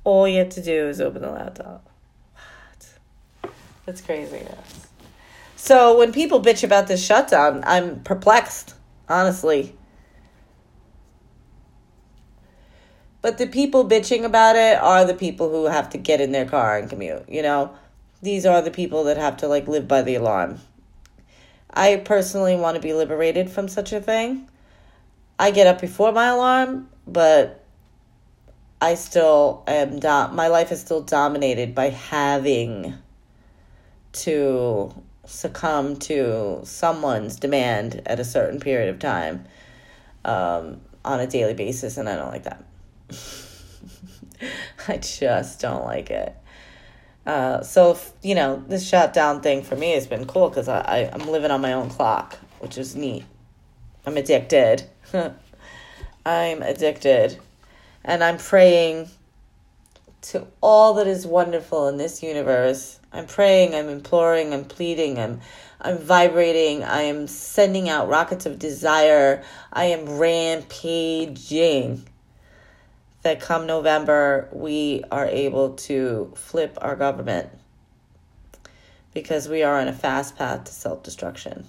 All 0.04 0.26
you 0.26 0.38
have 0.38 0.50
to 0.50 0.62
do 0.62 0.88
is 0.88 1.00
open 1.00 1.22
the 1.22 1.30
laptop. 1.30 1.88
What? 2.34 3.50
That's 3.86 4.00
crazy. 4.00 4.46
So 5.56 5.98
when 5.98 6.12
people 6.12 6.40
bitch 6.40 6.64
about 6.64 6.88
this 6.88 7.04
shutdown, 7.04 7.62
I'm 7.66 8.00
perplexed, 8.00 8.74
honestly. 9.08 9.76
But 13.22 13.36
the 13.36 13.46
people 13.46 13.86
bitching 13.86 14.24
about 14.24 14.56
it 14.56 14.78
are 14.78 15.04
the 15.04 15.14
people 15.14 15.50
who 15.50 15.66
have 15.66 15.90
to 15.90 15.98
get 15.98 16.22
in 16.22 16.32
their 16.32 16.46
car 16.46 16.78
and 16.78 16.88
commute, 16.88 17.28
you 17.28 17.42
know? 17.42 17.74
These 18.22 18.46
are 18.46 18.62
the 18.62 18.70
people 18.70 19.04
that 19.04 19.18
have 19.18 19.36
to 19.38 19.48
like 19.48 19.68
live 19.68 19.86
by 19.86 20.02
the 20.02 20.14
alarm. 20.14 20.60
I 21.72 21.96
personally 21.96 22.56
want 22.56 22.76
to 22.76 22.80
be 22.80 22.94
liberated 22.94 23.50
from 23.50 23.68
such 23.68 23.92
a 23.92 24.00
thing. 24.00 24.48
I 25.38 25.50
get 25.50 25.66
up 25.66 25.80
before 25.80 26.12
my 26.12 26.26
alarm, 26.26 26.88
but 27.06 27.59
I 28.80 28.94
still 28.94 29.62
am 29.66 29.98
dom- 29.98 30.34
my 30.34 30.48
life 30.48 30.72
is 30.72 30.80
still 30.80 31.02
dominated 31.02 31.74
by 31.74 31.90
having 31.90 32.94
to 34.12 34.94
succumb 35.26 35.96
to 35.96 36.60
someone's 36.64 37.36
demand 37.36 38.02
at 38.06 38.18
a 38.18 38.24
certain 38.24 38.58
period 38.58 38.88
of 38.88 38.98
time 38.98 39.44
um, 40.24 40.80
on 41.04 41.20
a 41.20 41.26
daily 41.26 41.54
basis, 41.54 41.96
and 41.98 42.08
I 42.08 42.16
don't 42.16 42.30
like 42.30 42.44
that. 42.44 42.64
I 44.88 44.96
just 44.96 45.60
don't 45.60 45.84
like 45.84 46.10
it. 46.10 46.34
Uh, 47.26 47.62
so 47.62 47.98
you 48.22 48.34
know, 48.34 48.64
this 48.66 48.88
shutdown 48.88 49.40
thing 49.42 49.62
for 49.62 49.76
me 49.76 49.92
has 49.92 50.06
been 50.06 50.24
cool 50.24 50.48
because 50.48 50.68
I, 50.68 50.80
I 50.80 51.10
I'm 51.12 51.28
living 51.28 51.50
on 51.50 51.60
my 51.60 51.74
own 51.74 51.90
clock, 51.90 52.38
which 52.60 52.78
is 52.78 52.96
neat. 52.96 53.24
I'm 54.06 54.16
addicted. 54.16 54.84
I'm 56.26 56.62
addicted, 56.62 57.38
and 58.04 58.22
I'm 58.22 58.38
praying 58.38 59.08
to 60.22 60.46
all 60.60 60.94
that 60.94 61.06
is 61.06 61.26
wonderful 61.26 61.88
in 61.88 61.96
this 61.96 62.22
universe. 62.22 63.00
I'm 63.12 63.26
praying. 63.26 63.74
I'm 63.74 63.88
imploring. 63.88 64.52
I'm 64.52 64.64
pleading. 64.64 65.18
I'm 65.18 65.40
I'm 65.80 65.98
vibrating. 65.98 66.84
I 66.84 67.02
am 67.02 67.26
sending 67.26 67.88
out 67.88 68.08
rockets 68.08 68.44
of 68.46 68.58
desire. 68.58 69.42
I 69.72 69.86
am 69.86 70.18
rampaging 70.18 72.06
that 73.22 73.40
come 73.40 73.66
November, 73.66 74.48
we 74.52 75.04
are 75.10 75.26
able 75.26 75.74
to 75.74 76.32
flip 76.36 76.78
our 76.80 76.96
government 76.96 77.50
because 79.12 79.48
we 79.48 79.62
are 79.62 79.78
on 79.78 79.88
a 79.88 79.92
fast 79.92 80.36
path 80.36 80.64
to 80.64 80.72
self 80.72 81.02
destruction. 81.02 81.66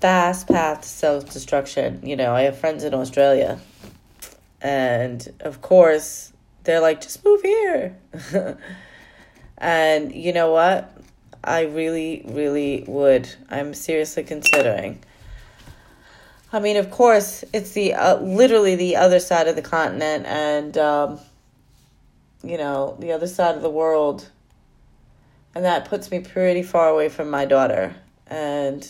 Fast 0.00 0.48
path 0.48 0.82
to 0.82 0.88
self 0.88 1.32
destruction. 1.32 2.00
You 2.04 2.16
know, 2.16 2.34
I 2.34 2.42
have 2.42 2.58
friends 2.58 2.84
in 2.84 2.94
Australia, 2.94 3.58
and 4.60 5.26
of 5.40 5.60
course, 5.62 6.32
they're 6.64 6.80
like, 6.80 7.00
just 7.00 7.24
move 7.24 7.42
here. 7.42 7.96
and 9.58 10.14
you 10.14 10.32
know 10.32 10.52
what? 10.52 10.92
I 11.44 11.62
really, 11.62 12.24
really 12.26 12.84
would. 12.88 13.28
I'm 13.50 13.72
seriously 13.74 14.24
considering 14.24 15.00
I 16.52 16.60
mean, 16.60 16.76
of 16.76 16.90
course, 16.90 17.44
it's 17.52 17.72
the 17.72 17.94
uh, 17.94 18.16
literally 18.16 18.76
the 18.76 18.96
other 18.96 19.18
side 19.18 19.48
of 19.48 19.56
the 19.56 19.62
continent, 19.62 20.26
and 20.26 20.78
um, 20.78 21.20
you 22.42 22.56
know, 22.56 22.96
the 23.00 23.12
other 23.12 23.26
side 23.26 23.56
of 23.56 23.62
the 23.62 23.70
world, 23.70 24.30
and 25.54 25.64
that 25.64 25.86
puts 25.86 26.10
me 26.10 26.20
pretty 26.20 26.62
far 26.62 26.88
away 26.88 27.08
from 27.08 27.30
my 27.30 27.44
daughter. 27.44 27.94
And 28.28 28.88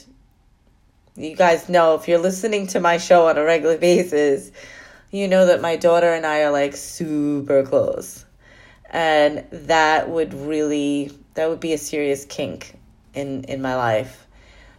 you 1.17 1.37
guys 1.37 1.69
know 1.69 1.95
if 1.95 2.09
you're 2.09 2.19
listening 2.19 2.67
to 2.69 2.81
my 2.81 2.99
show 2.99 3.29
on 3.29 3.39
a 3.39 3.45
regular 3.45 3.79
basis, 3.79 4.53
you 5.11 5.29
know 5.29 5.47
that 5.47 5.61
my 5.61 5.77
daughter 5.77 6.13
and 6.13 6.27
I 6.27 6.43
are 6.43 6.51
like 6.51 6.77
super 6.77 7.63
close, 7.63 8.25
and 8.91 9.45
that 9.51 10.09
would 10.11 10.35
really 10.35 11.13
that 11.35 11.49
would 11.49 11.61
be 11.61 11.73
a 11.73 11.79
serious 11.79 12.25
kink 12.25 12.79
in 13.15 13.45
in 13.45 13.63
my 13.63 13.77
life 13.77 14.27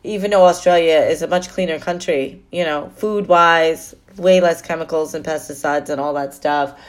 even 0.08 0.32
though 0.32 0.46
Australia 0.46 1.00
is 1.00 1.22
a 1.22 1.28
much 1.28 1.50
cleaner 1.50 1.80
country, 1.80 2.42
you 2.52 2.64
know, 2.64 2.90
food 2.96 3.28
wise, 3.28 3.94
way 4.16 4.40
less 4.40 4.62
chemicals 4.62 5.14
and 5.14 5.26
pesticides 5.26 5.90
and 5.90 6.00
all 6.00 6.14
that 6.14 6.34
stuff. 6.34 6.80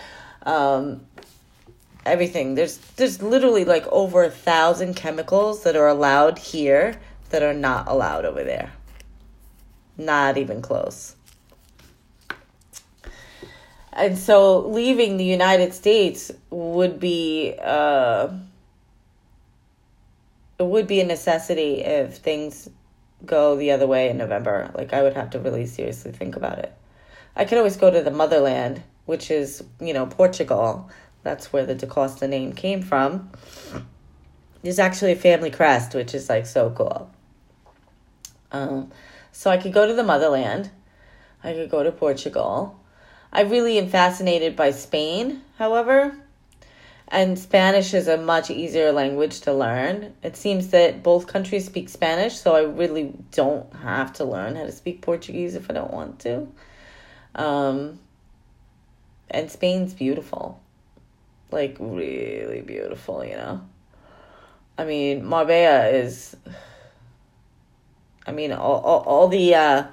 Um, 0.45 1.00
everything. 2.07 2.55
There's 2.55 2.78
there's 2.97 3.21
literally 3.21 3.64
like 3.64 3.87
over 3.88 4.23
a 4.25 4.31
thousand 4.31 4.95
chemicals 4.95 5.64
that 5.64 5.76
are 5.76 5.88
allowed 5.88 6.38
here 6.38 6.95
that 7.31 7.43
are 7.43 7.55
not 7.55 7.88
allowed 7.88 8.25
over 8.25 8.45
there. 8.45 8.73
Not 9.99 10.38
even 10.38 10.62
close. 10.62 11.17
And 13.93 14.17
so 14.17 14.61
leaving 14.61 15.17
the 15.17 15.25
United 15.25 15.75
States 15.75 16.31
would 16.50 17.00
be 17.00 17.55
uh, 17.61 18.28
it 20.59 20.67
would 20.67 20.87
be 20.87 21.00
a 21.00 21.05
necessity 21.05 21.83
if 21.83 22.17
things 22.17 22.69
go 23.25 23.57
the 23.57 23.73
other 23.73 23.87
way 23.87 24.09
in 24.09 24.17
November. 24.17 24.71
Like 24.75 24.93
I 24.93 25.02
would 25.02 25.14
have 25.14 25.31
to 25.31 25.40
really 25.40 25.67
seriously 25.67 26.12
think 26.12 26.37
about 26.37 26.59
it. 26.59 26.73
I 27.37 27.45
could 27.45 27.59
always 27.59 27.76
go 27.76 27.90
to 27.90 28.02
the 28.02 28.11
motherland, 28.11 28.83
which 29.07 29.31
is, 29.31 29.62
you 29.81 29.93
know, 29.93 30.07
Portugal. 30.07 30.90
That's 31.23 31.52
where 31.52 31.67
the 31.67 31.75
Da 31.75 31.87
Costa 31.87 32.26
name 32.26 32.52
came 32.52 32.83
from. 32.83 33.31
There's 34.62 34.78
actually 34.78 35.12
a 35.12 35.17
family 35.17 35.50
crest, 35.50 35.95
which 35.95 36.14
is 36.14 36.28
like 36.28 36.47
so 36.47 36.71
cool. 36.71 37.11
Um, 38.50 38.90
so 39.32 39.50
I 39.50 39.56
could 39.56 39.73
go 39.73 39.87
to 39.87 39.94
the 39.94 40.02
motherland. 40.02 40.70
I 41.42 41.52
could 41.52 41.70
go 41.70 41.82
to 41.82 41.92
Portugal. 41.92 42.78
I 43.32 43.42
really 43.42 43.78
am 43.78 43.88
fascinated 43.88 44.56
by 44.56 44.70
Spain, 44.70 45.42
however. 45.58 46.16
And 47.11 47.38
Spanish 47.38 47.94
is 47.94 48.06
a 48.06 48.18
much 48.18 48.50
easier 48.50 48.92
language 48.92 49.40
to 49.42 49.52
learn. 49.52 50.14
It 50.23 50.37
seems 50.37 50.68
that 50.68 51.02
both 51.02 51.26
countries 51.26 51.64
speak 51.64 51.88
Spanish, 51.88 52.37
so 52.37 52.54
I 52.54 52.62
really 52.62 53.14
don't 53.32 53.73
have 53.76 54.12
to 54.14 54.25
learn 54.25 54.56
how 54.56 54.64
to 54.64 54.73
speak 54.73 55.00
Portuguese 55.00 55.54
if 55.54 55.70
I 55.70 55.75
don't 55.75 55.92
want 55.92 56.18
to. 56.20 56.49
Um, 57.35 57.99
and 59.30 59.50
Spain's 59.50 59.94
beautiful. 59.94 60.61
Like, 61.50 61.76
really 61.80 62.61
beautiful, 62.61 63.25
you 63.25 63.37
know? 63.37 63.62
I 64.76 64.85
mean, 64.85 65.25
Marbella 65.25 65.88
is. 65.88 66.37
I 68.28 68.32
mean, 68.32 68.52
all, 68.52 68.80
all, 68.80 69.00
all 69.00 69.28
the. 69.28 69.54
Uh, 69.54 69.85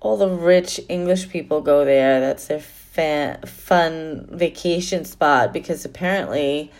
all 0.00 0.16
the 0.16 0.28
rich 0.28 0.80
English 0.88 1.28
people 1.28 1.60
go 1.60 1.84
there. 1.84 2.20
That's 2.20 2.46
their 2.46 2.60
fan, 2.60 3.42
fun 3.42 4.28
vacation 4.30 5.04
spot 5.04 5.52
because 5.52 5.84
apparently 5.84 6.70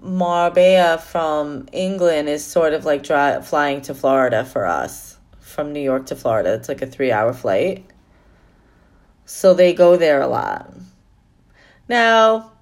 Marbella 0.00 0.98
from 0.98 1.68
England 1.72 2.28
is 2.28 2.44
sort 2.44 2.72
of 2.72 2.84
like 2.84 3.02
dry, 3.02 3.40
flying 3.40 3.82
to 3.82 3.94
Florida 3.94 4.44
for 4.44 4.64
us 4.64 5.18
from 5.40 5.72
New 5.72 5.80
York 5.80 6.06
to 6.06 6.16
Florida. 6.16 6.54
It's 6.54 6.68
like 6.68 6.82
a 6.82 6.86
three 6.86 7.12
hour 7.12 7.32
flight. 7.32 7.84
So 9.24 9.54
they 9.54 9.74
go 9.74 9.96
there 9.96 10.20
a 10.20 10.28
lot. 10.28 10.72
Now, 11.88 12.52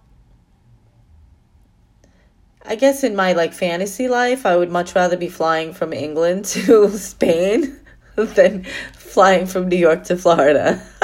I 2.66 2.76
guess 2.76 3.04
in 3.04 3.14
my 3.14 3.34
like 3.34 3.52
fantasy 3.52 4.08
life, 4.08 4.46
I 4.46 4.56
would 4.56 4.70
much 4.70 4.94
rather 4.94 5.16
be 5.16 5.28
flying 5.28 5.74
from 5.74 5.92
England 5.92 6.44
to 6.56 6.88
Spain 6.90 7.78
than 8.16 8.64
flying 8.94 9.46
from 9.46 9.68
New 9.68 9.76
York 9.76 10.04
to 10.04 10.16
Florida. 10.16 10.82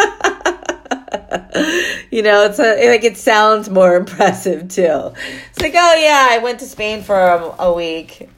you 2.10 2.22
know, 2.22 2.44
it's 2.44 2.58
a, 2.58 2.88
like 2.88 3.04
it 3.04 3.18
sounds 3.18 3.68
more 3.68 3.94
impressive 3.96 4.68
too. 4.68 5.12
It's 5.50 5.60
like, 5.60 5.74
oh 5.76 5.94
yeah, 5.94 6.28
I 6.30 6.38
went 6.38 6.60
to 6.60 6.66
Spain 6.66 7.02
for 7.02 7.16
a, 7.16 7.54
a 7.62 7.72
week 7.72 8.28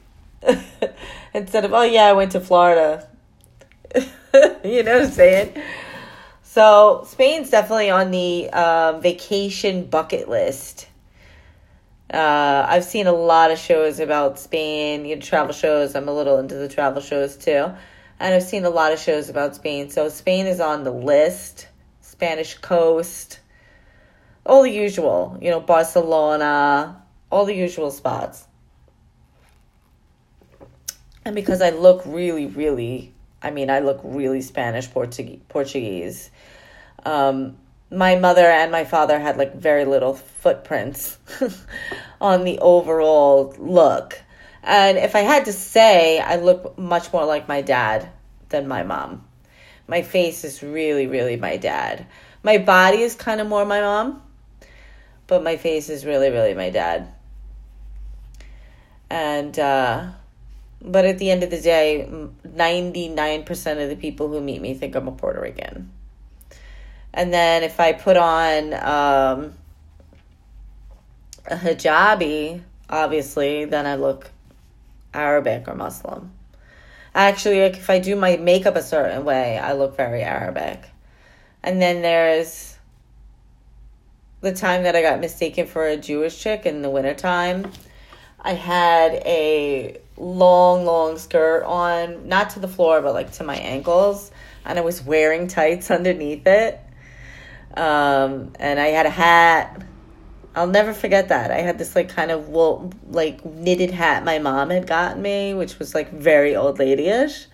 instead 1.33 1.65
of 1.65 1.73
oh 1.73 1.83
yeah, 1.83 2.05
I 2.05 2.13
went 2.13 2.33
to 2.33 2.41
Florida. 2.41 3.07
you 3.95 4.83
know 4.83 4.99
what 4.99 5.05
I'm 5.05 5.11
saying? 5.11 5.53
So 6.43 7.05
Spain's 7.07 7.49
definitely 7.49 7.89
on 7.89 8.11
the 8.11 8.49
um, 8.51 9.01
vacation 9.01 9.85
bucket 9.85 10.29
list. 10.29 10.87
Uh, 12.11 12.65
I've 12.67 12.83
seen 12.83 13.07
a 13.07 13.13
lot 13.13 13.51
of 13.51 13.57
shows 13.57 13.99
about 13.99 14.39
Spain, 14.39 15.05
you 15.05 15.15
know, 15.15 15.21
travel 15.21 15.53
shows. 15.53 15.95
I'm 15.95 16.07
a 16.07 16.13
little 16.13 16.37
into 16.37 16.55
the 16.55 16.67
travel 16.67 17.01
shows 17.01 17.37
too. 17.37 17.71
And 18.19 18.33
I've 18.33 18.43
seen 18.43 18.65
a 18.65 18.69
lot 18.69 18.91
of 18.93 18.99
shows 18.99 19.29
about 19.29 19.55
Spain. 19.55 19.89
So 19.89 20.09
Spain 20.09 20.45
is 20.45 20.59
on 20.59 20.83
the 20.83 20.91
list. 20.91 21.67
Spanish 22.23 22.57
coast, 22.59 23.39
all 24.45 24.63
the 24.63 24.71
usual, 24.71 25.37
you 25.41 25.49
know, 25.49 25.59
Barcelona, 25.59 27.01
all 27.31 27.43
the 27.43 27.55
usual 27.55 27.91
spots. 27.91 28.45
And 31.25 31.33
because 31.35 31.61
I 31.61 31.71
look 31.71 32.03
really, 32.05 32.45
really, 32.45 33.13
I 33.41 33.51
mean, 33.51 33.69
I 33.69 33.79
look 33.79 33.99
really 34.03 34.41
Spanish 34.41 34.89
Portuguese. 34.89 35.41
Portuguese. 35.49 36.29
Um, 37.05 37.57
my 37.93 38.15
mother 38.15 38.45
and 38.45 38.71
my 38.71 38.83
father 38.83 39.19
had 39.19 39.37
like 39.37 39.55
very 39.55 39.85
little 39.85 40.15
footprints 40.15 41.17
on 42.21 42.43
the 42.43 42.59
overall 42.59 43.53
look. 43.57 44.19
And 44.63 44.97
if 44.97 45.15
I 45.15 45.19
had 45.19 45.45
to 45.45 45.53
say, 45.53 46.19
I 46.19 46.37
look 46.37 46.77
much 46.77 47.13
more 47.13 47.25
like 47.25 47.47
my 47.47 47.61
dad 47.61 48.09
than 48.49 48.67
my 48.67 48.83
mom. 48.83 49.25
My 49.87 50.01
face 50.01 50.43
is 50.43 50.63
really, 50.63 51.07
really 51.07 51.35
my 51.35 51.57
dad. 51.57 52.07
My 52.41 52.57
body 52.57 53.01
is 53.01 53.15
kind 53.15 53.41
of 53.41 53.47
more 53.47 53.65
my 53.65 53.81
mom, 53.81 54.23
but 55.27 55.43
my 55.43 55.57
face 55.57 55.89
is 55.89 56.05
really, 56.05 56.29
really 56.29 56.53
my 56.53 56.69
dad. 56.69 57.13
And, 59.09 59.57
uh, 59.59 60.07
but 60.81 61.05
at 61.05 61.19
the 61.19 61.29
end 61.29 61.43
of 61.43 61.49
the 61.49 61.61
day, 61.61 62.07
99% 62.09 63.83
of 63.83 63.89
the 63.89 63.95
people 63.95 64.29
who 64.29 64.41
meet 64.41 64.61
me 64.61 64.73
think 64.73 64.95
I'm 64.95 65.07
a 65.07 65.11
Puerto 65.11 65.41
Rican. 65.41 65.91
And 67.13 67.33
then 67.33 67.63
if 67.63 67.79
I 67.79 67.93
put 67.93 68.17
on 68.17 68.73
um, 68.73 69.53
a 71.45 71.55
hijabi, 71.55 72.61
obviously, 72.89 73.65
then 73.65 73.85
I 73.85 73.95
look 73.95 74.31
Arabic 75.13 75.67
or 75.67 75.75
Muslim. 75.75 76.31
Actually, 77.15 77.61
like 77.61 77.77
if 77.77 77.89
I 77.89 77.99
do 77.99 78.15
my 78.15 78.37
makeup 78.37 78.75
a 78.75 78.81
certain 78.81 79.23
way, 79.23 79.59
I 79.59 79.73
look 79.73 79.95
very 79.95 80.23
Arabic. 80.23 80.83
And 81.61 81.81
then 81.81 82.01
there's 82.01 82.77
the 84.41 84.53
time 84.53 84.83
that 84.83 84.95
I 84.95 85.01
got 85.01 85.19
mistaken 85.19 85.67
for 85.67 85.87
a 85.87 85.95
Jewish 85.95 86.37
chick 86.39 86.65
in 86.65 86.81
the 86.81 86.89
wintertime. 86.89 87.71
I 88.41 88.53
had 88.53 89.13
a 89.25 89.97
long, 90.17 90.85
long 90.85 91.17
skirt 91.17 91.63
on, 91.63 92.27
not 92.27 92.49
to 92.51 92.59
the 92.59 92.67
floor, 92.67 93.01
but 93.01 93.13
like 93.13 93.31
to 93.33 93.43
my 93.43 93.55
ankles. 93.55 94.31
And 94.65 94.77
I 94.77 94.81
was 94.81 95.01
wearing 95.01 95.47
tights 95.47 95.91
underneath 95.91 96.45
it. 96.47 96.82
Um, 97.75 98.51
and 98.59 98.79
I 98.79 98.87
had 98.87 99.05
a 99.05 99.09
hat 99.09 99.83
I'll 100.55 100.67
never 100.67 100.93
forget 100.93 101.29
that. 101.29 101.49
I 101.49 101.61
had 101.61 101.79
this 101.79 101.95
like 101.95 102.09
kind 102.09 102.29
of 102.29 102.49
wool, 102.49 102.93
like 103.09 103.43
knitted 103.43 103.89
hat 103.91 104.23
my 104.23 104.37
mom 104.37 104.69
had 104.69 104.85
gotten 104.85 105.21
me, 105.21 105.53
which 105.53 105.79
was 105.79 105.95
like 105.95 106.11
very 106.11 106.55
old 106.55 106.77
ladyish. 106.77 107.47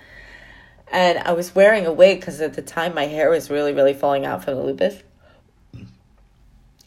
And 0.91 1.19
I 1.19 1.31
was 1.31 1.55
wearing 1.55 1.85
a 1.85 1.93
wig 1.93 2.19
because 2.19 2.41
at 2.41 2.55
the 2.55 2.61
time 2.61 2.93
my 2.93 3.05
hair 3.05 3.29
was 3.29 3.49
really, 3.49 3.73
really 3.73 3.93
falling 3.93 4.25
out 4.25 4.43
from 4.43 4.55
the 4.55 4.63
lupus. 4.63 5.01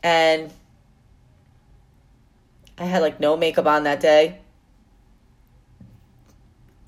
And 0.03 0.53
I 2.77 2.85
had 2.85 3.01
like 3.01 3.19
no 3.19 3.37
makeup 3.37 3.67
on 3.67 3.85
that 3.85 4.01
day. 4.01 4.41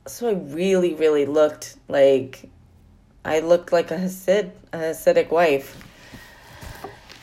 So 0.07 0.29
I 0.29 0.33
really, 0.33 0.93
really 0.93 1.25
looked 1.25 1.77
like 1.89 2.51
I 3.25 3.41
looked 3.41 3.73
like 3.73 3.91
a 3.91 3.97
Hasid, 3.97 4.51
a 4.75 4.77
Hasidic 4.77 5.31
wife. 5.31 5.84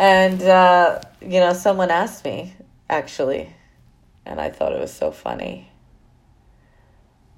And 0.02 0.42
uh, 0.42 1.00
you 1.22 1.40
know, 1.40 1.54
someone 1.54 1.92
asked 1.92 2.26
me 2.26 2.56
actually, 2.90 3.54
and 4.26 4.42
I 4.42 4.50
thought 4.50 4.74
it 4.74 4.80
was 4.80 4.92
so 4.92 5.12
funny. 5.12 5.70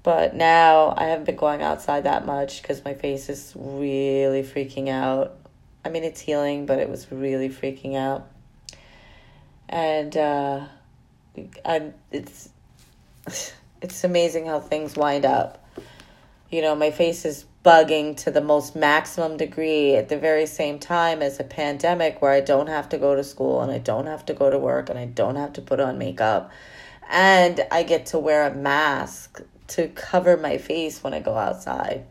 But 0.02 0.34
now 0.34 0.94
I 0.96 1.04
haven't 1.08 1.26
been 1.26 1.36
going 1.36 1.60
outside 1.60 2.04
that 2.04 2.24
much 2.24 2.62
because 2.62 2.82
my 2.82 2.94
face 2.94 3.28
is 3.28 3.52
really 3.54 4.42
freaking 4.42 4.88
out. 4.88 5.36
I 5.84 5.90
mean, 5.90 6.04
it's 6.04 6.22
healing, 6.22 6.64
but 6.64 6.78
it 6.78 6.88
was 6.88 7.12
really 7.12 7.50
freaking 7.50 7.96
out. 7.96 8.26
And 9.68 10.16
uh, 10.16 10.66
I, 11.66 11.92
it's 12.10 12.48
it's 13.82 14.04
amazing 14.04 14.46
how 14.46 14.60
things 14.60 14.96
wind 14.96 15.26
up. 15.26 15.68
You 16.50 16.62
know, 16.62 16.74
my 16.74 16.92
face 16.92 17.26
is 17.26 17.44
bugging 17.64 18.14
to 18.14 18.30
the 18.30 18.42
most 18.42 18.76
maximum 18.76 19.38
degree 19.38 19.96
at 19.96 20.10
the 20.10 20.18
very 20.18 20.44
same 20.44 20.78
time 20.78 21.22
as 21.22 21.40
a 21.40 21.44
pandemic 21.44 22.20
where 22.20 22.30
I 22.30 22.40
don't 22.40 22.66
have 22.66 22.90
to 22.90 22.98
go 22.98 23.14
to 23.14 23.24
school 23.24 23.62
and 23.62 23.72
I 23.72 23.78
don't 23.78 24.06
have 24.06 24.26
to 24.26 24.34
go 24.34 24.50
to 24.50 24.58
work 24.58 24.90
and 24.90 24.98
I 24.98 25.06
don't 25.06 25.36
have 25.36 25.54
to 25.54 25.62
put 25.62 25.80
on 25.80 25.96
makeup. 25.96 26.50
And 27.08 27.66
I 27.70 27.82
get 27.82 28.06
to 28.06 28.18
wear 28.18 28.46
a 28.46 28.54
mask 28.54 29.40
to 29.68 29.88
cover 29.88 30.36
my 30.36 30.58
face 30.58 31.02
when 31.02 31.14
I 31.14 31.20
go 31.20 31.36
outside. 31.36 32.04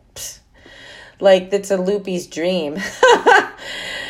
Like, 1.20 1.52
it's 1.52 1.70
a 1.70 1.76
lupie's 1.76 2.26
dream. 2.26 2.74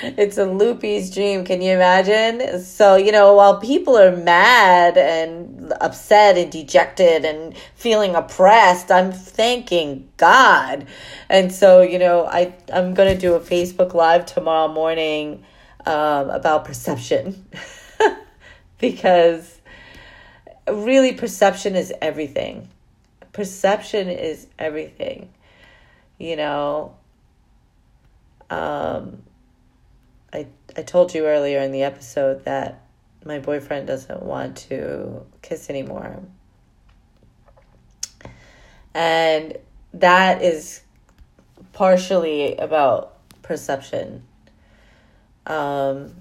it's 0.03 0.39
a 0.39 0.45
lupie's 0.45 1.13
dream. 1.13 1.45
Can 1.45 1.63
you 1.63 1.73
imagine? 1.73 2.61
So, 2.63 2.97
you 2.97 3.13
know, 3.13 3.35
while 3.35 3.61
people 3.61 3.97
are 3.97 4.17
mad 4.17 4.97
and 4.97 5.73
upset 5.81 6.37
and 6.37 6.51
dejected 6.51 7.25
and 7.25 7.57
feeling 7.75 8.15
oppressed, 8.15 8.91
I'm 8.91 9.13
thanking 9.13 10.09
God. 10.17 10.87
And 11.29 11.53
so, 11.53 11.83
you 11.83 11.99
know, 11.99 12.27
I, 12.27 12.55
I'm 12.73 12.95
going 12.95 13.13
to 13.15 13.21
do 13.21 13.35
a 13.35 13.41
Facebook 13.41 13.95
Live 13.95 14.27
tomorrow 14.27 14.73
morning 14.73 15.45
um, 15.87 16.31
about 16.31 16.65
perception 16.65 17.47
because 18.79 19.61
really 20.69 21.13
perception 21.13 21.77
is 21.77 21.93
everything. 22.01 22.69
Perception 23.33 24.09
is 24.09 24.47
everything. 24.59 25.31
You 26.19 26.37
know, 26.37 26.95
um, 28.51 29.23
I 30.35 30.47
I 30.77 30.83
told 30.83 31.15
you 31.15 31.27
earlier 31.27 31.61
in 31.61 31.71
the 31.71 31.85
episode 31.85 32.45
that 32.45 32.83
my 33.25 33.39
boyfriend 33.39 33.87
doesn't 33.87 34.23
want 34.23 34.57
to 34.69 35.25
kiss 35.41 35.71
anymore. 35.71 36.21
And 38.93 39.57
that 39.95 40.43
is 40.43 40.83
partially 41.73 42.57
about 42.57 43.17
perception. 43.43 44.25
Um, 45.47 46.17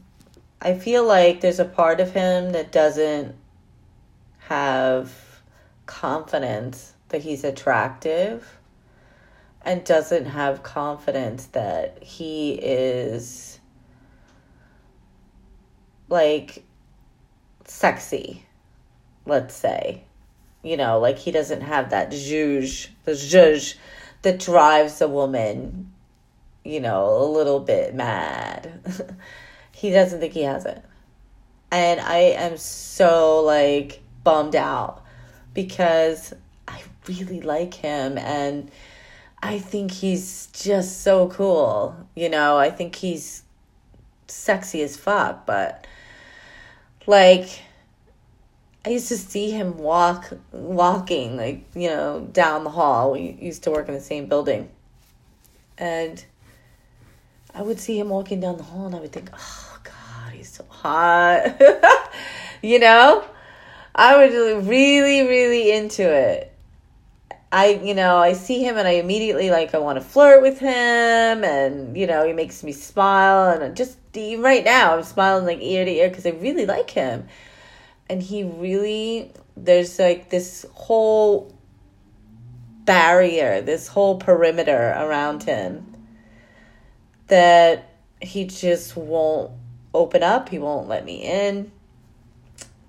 I 0.62 0.78
feel 0.78 1.06
like 1.06 1.42
there's 1.42 1.60
a 1.60 1.66
part 1.66 2.00
of 2.00 2.12
him 2.14 2.52
that 2.52 2.72
doesn't 2.72 3.36
have 4.40 5.12
confidence 5.86 6.94
that 7.10 7.22
he's 7.22 7.44
attractive 7.44 8.58
and 9.64 9.84
doesn't 9.84 10.26
have 10.26 10.64
confidence 10.64 11.46
that 11.48 12.02
he 12.04 12.54
is 12.54 13.60
like 16.14 16.64
sexy, 17.66 18.46
let's 19.26 19.54
say. 19.54 20.06
You 20.64 20.78
know, 20.78 20.98
like 21.00 21.18
he 21.18 21.32
doesn't 21.32 21.62
have 21.62 21.90
that 21.90 22.12
zhuzh, 22.12 22.88
the 23.04 23.12
zhuzh 23.12 23.76
that 24.22 24.40
drives 24.40 25.02
a 25.02 25.10
woman 25.10 25.94
you 26.64 26.80
know, 26.80 27.18
a 27.18 27.26
little 27.26 27.60
bit 27.60 27.94
mad. 27.94 28.72
he 29.72 29.92
doesn't 29.92 30.20
think 30.20 30.34
he 30.34 30.44
has 30.44 30.66
it. 30.66 30.84
And 31.72 32.00
I 32.00 32.18
am 32.18 32.58
so 32.58 33.42
like 33.42 34.02
bummed 34.24 34.56
out 34.56 35.04
because 35.54 36.34
I 36.68 36.82
really 37.08 37.42
like 37.42 37.74
him 37.74 38.18
and 38.18 38.72
I 39.42 39.60
think 39.60 39.92
he's 39.92 40.48
just 40.54 41.02
so 41.02 41.28
cool. 41.28 41.96
You 42.16 42.30
know, 42.30 42.58
I 42.58 42.70
think 42.70 42.96
he's 42.96 43.44
sexy 44.28 44.82
as 44.84 44.96
fuck, 44.96 45.46
but 45.46 45.86
like 47.06 47.62
I 48.86 48.90
used 48.90 49.08
to 49.08 49.18
see 49.18 49.52
him 49.52 49.78
walk 49.78 50.34
walking 50.52 51.38
like, 51.38 51.64
you 51.74 51.90
know, 51.90 52.28
down 52.32 52.64
the 52.64 52.70
hall. 52.70 53.14
We 53.14 53.38
used 53.40 53.64
to 53.64 53.72
work 53.72 53.88
in 53.88 53.94
the 53.94 54.02
same 54.02 54.28
building. 54.28 54.70
And 55.78 56.24
I 57.54 57.62
would 57.62 57.80
see 57.80 58.00
him 58.00 58.10
walking 58.10 58.40
down 58.40 58.58
the 58.58 58.64
hall 58.64 58.86
and 58.86 58.96
I 58.96 59.00
would 59.00 59.12
think, 59.12 59.30
"Oh 59.34 59.80
god, 59.84 60.34
he's 60.34 60.50
so 60.52 60.66
hot." 60.70 61.62
you 62.62 62.80
know? 62.80 63.24
I 63.96 64.26
was 64.26 64.34
really 64.68 65.28
really 65.28 65.72
into 65.72 66.04
it. 66.04 66.53
I, 67.54 67.80
you 67.84 67.94
know, 67.94 68.18
I 68.18 68.34
see 68.34 68.64
him 68.64 68.78
and 68.78 68.88
I 68.88 68.94
immediately 68.94 69.52
like 69.52 69.76
I 69.76 69.78
want 69.78 70.00
to 70.00 70.04
flirt 70.04 70.42
with 70.42 70.58
him 70.58 71.44
and 71.44 71.96
you 71.96 72.08
know, 72.08 72.26
he 72.26 72.34
makes 72.34 72.64
me 72.64 72.72
smile 72.72 73.52
and 73.52 73.64
I'm 73.64 73.76
just 73.76 74.00
right 74.16 74.66
now 74.66 74.96
I'm 74.96 75.04
smiling 75.04 75.46
like 75.46 75.62
ear 75.62 75.86
to 75.86 75.92
ear 75.92 76.10
cuz 76.10 76.26
I 76.26 76.32
really 76.32 76.66
like 76.66 76.90
him. 76.90 77.28
And 78.10 78.24
he 78.24 78.44
really 78.44 79.32
there's 79.56 80.00
like 80.00 80.32
this 80.32 80.66
whole 80.74 81.54
barrier, 82.86 83.62
this 83.62 83.88
whole 83.88 84.18
perimeter 84.18 84.96
around 84.98 85.44
him 85.44 85.96
that 87.28 87.88
he 88.20 88.46
just 88.46 88.96
won't 88.98 89.52
open 89.94 90.24
up, 90.24 90.50
he 90.50 90.58
won't 90.58 90.88
let 90.88 91.06
me 91.06 91.22
in. 91.22 91.72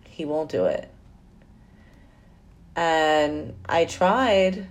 He 0.09 0.25
won't 0.25 0.51
do 0.51 0.65
it. 0.65 0.91
And 2.77 3.55
I 3.69 3.85
tried. 3.85 4.67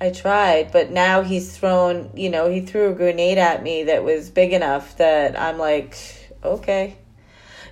I 0.00 0.10
tried, 0.10 0.72
but 0.72 0.90
now 0.90 1.22
he's 1.22 1.56
thrown, 1.56 2.10
you 2.14 2.28
know, 2.28 2.50
he 2.50 2.60
threw 2.60 2.90
a 2.90 2.94
grenade 2.94 3.38
at 3.38 3.62
me 3.62 3.84
that 3.84 4.04
was 4.04 4.28
big 4.28 4.52
enough 4.52 4.98
that 4.98 5.38
I'm 5.38 5.56
like, 5.58 5.96
okay. 6.42 6.96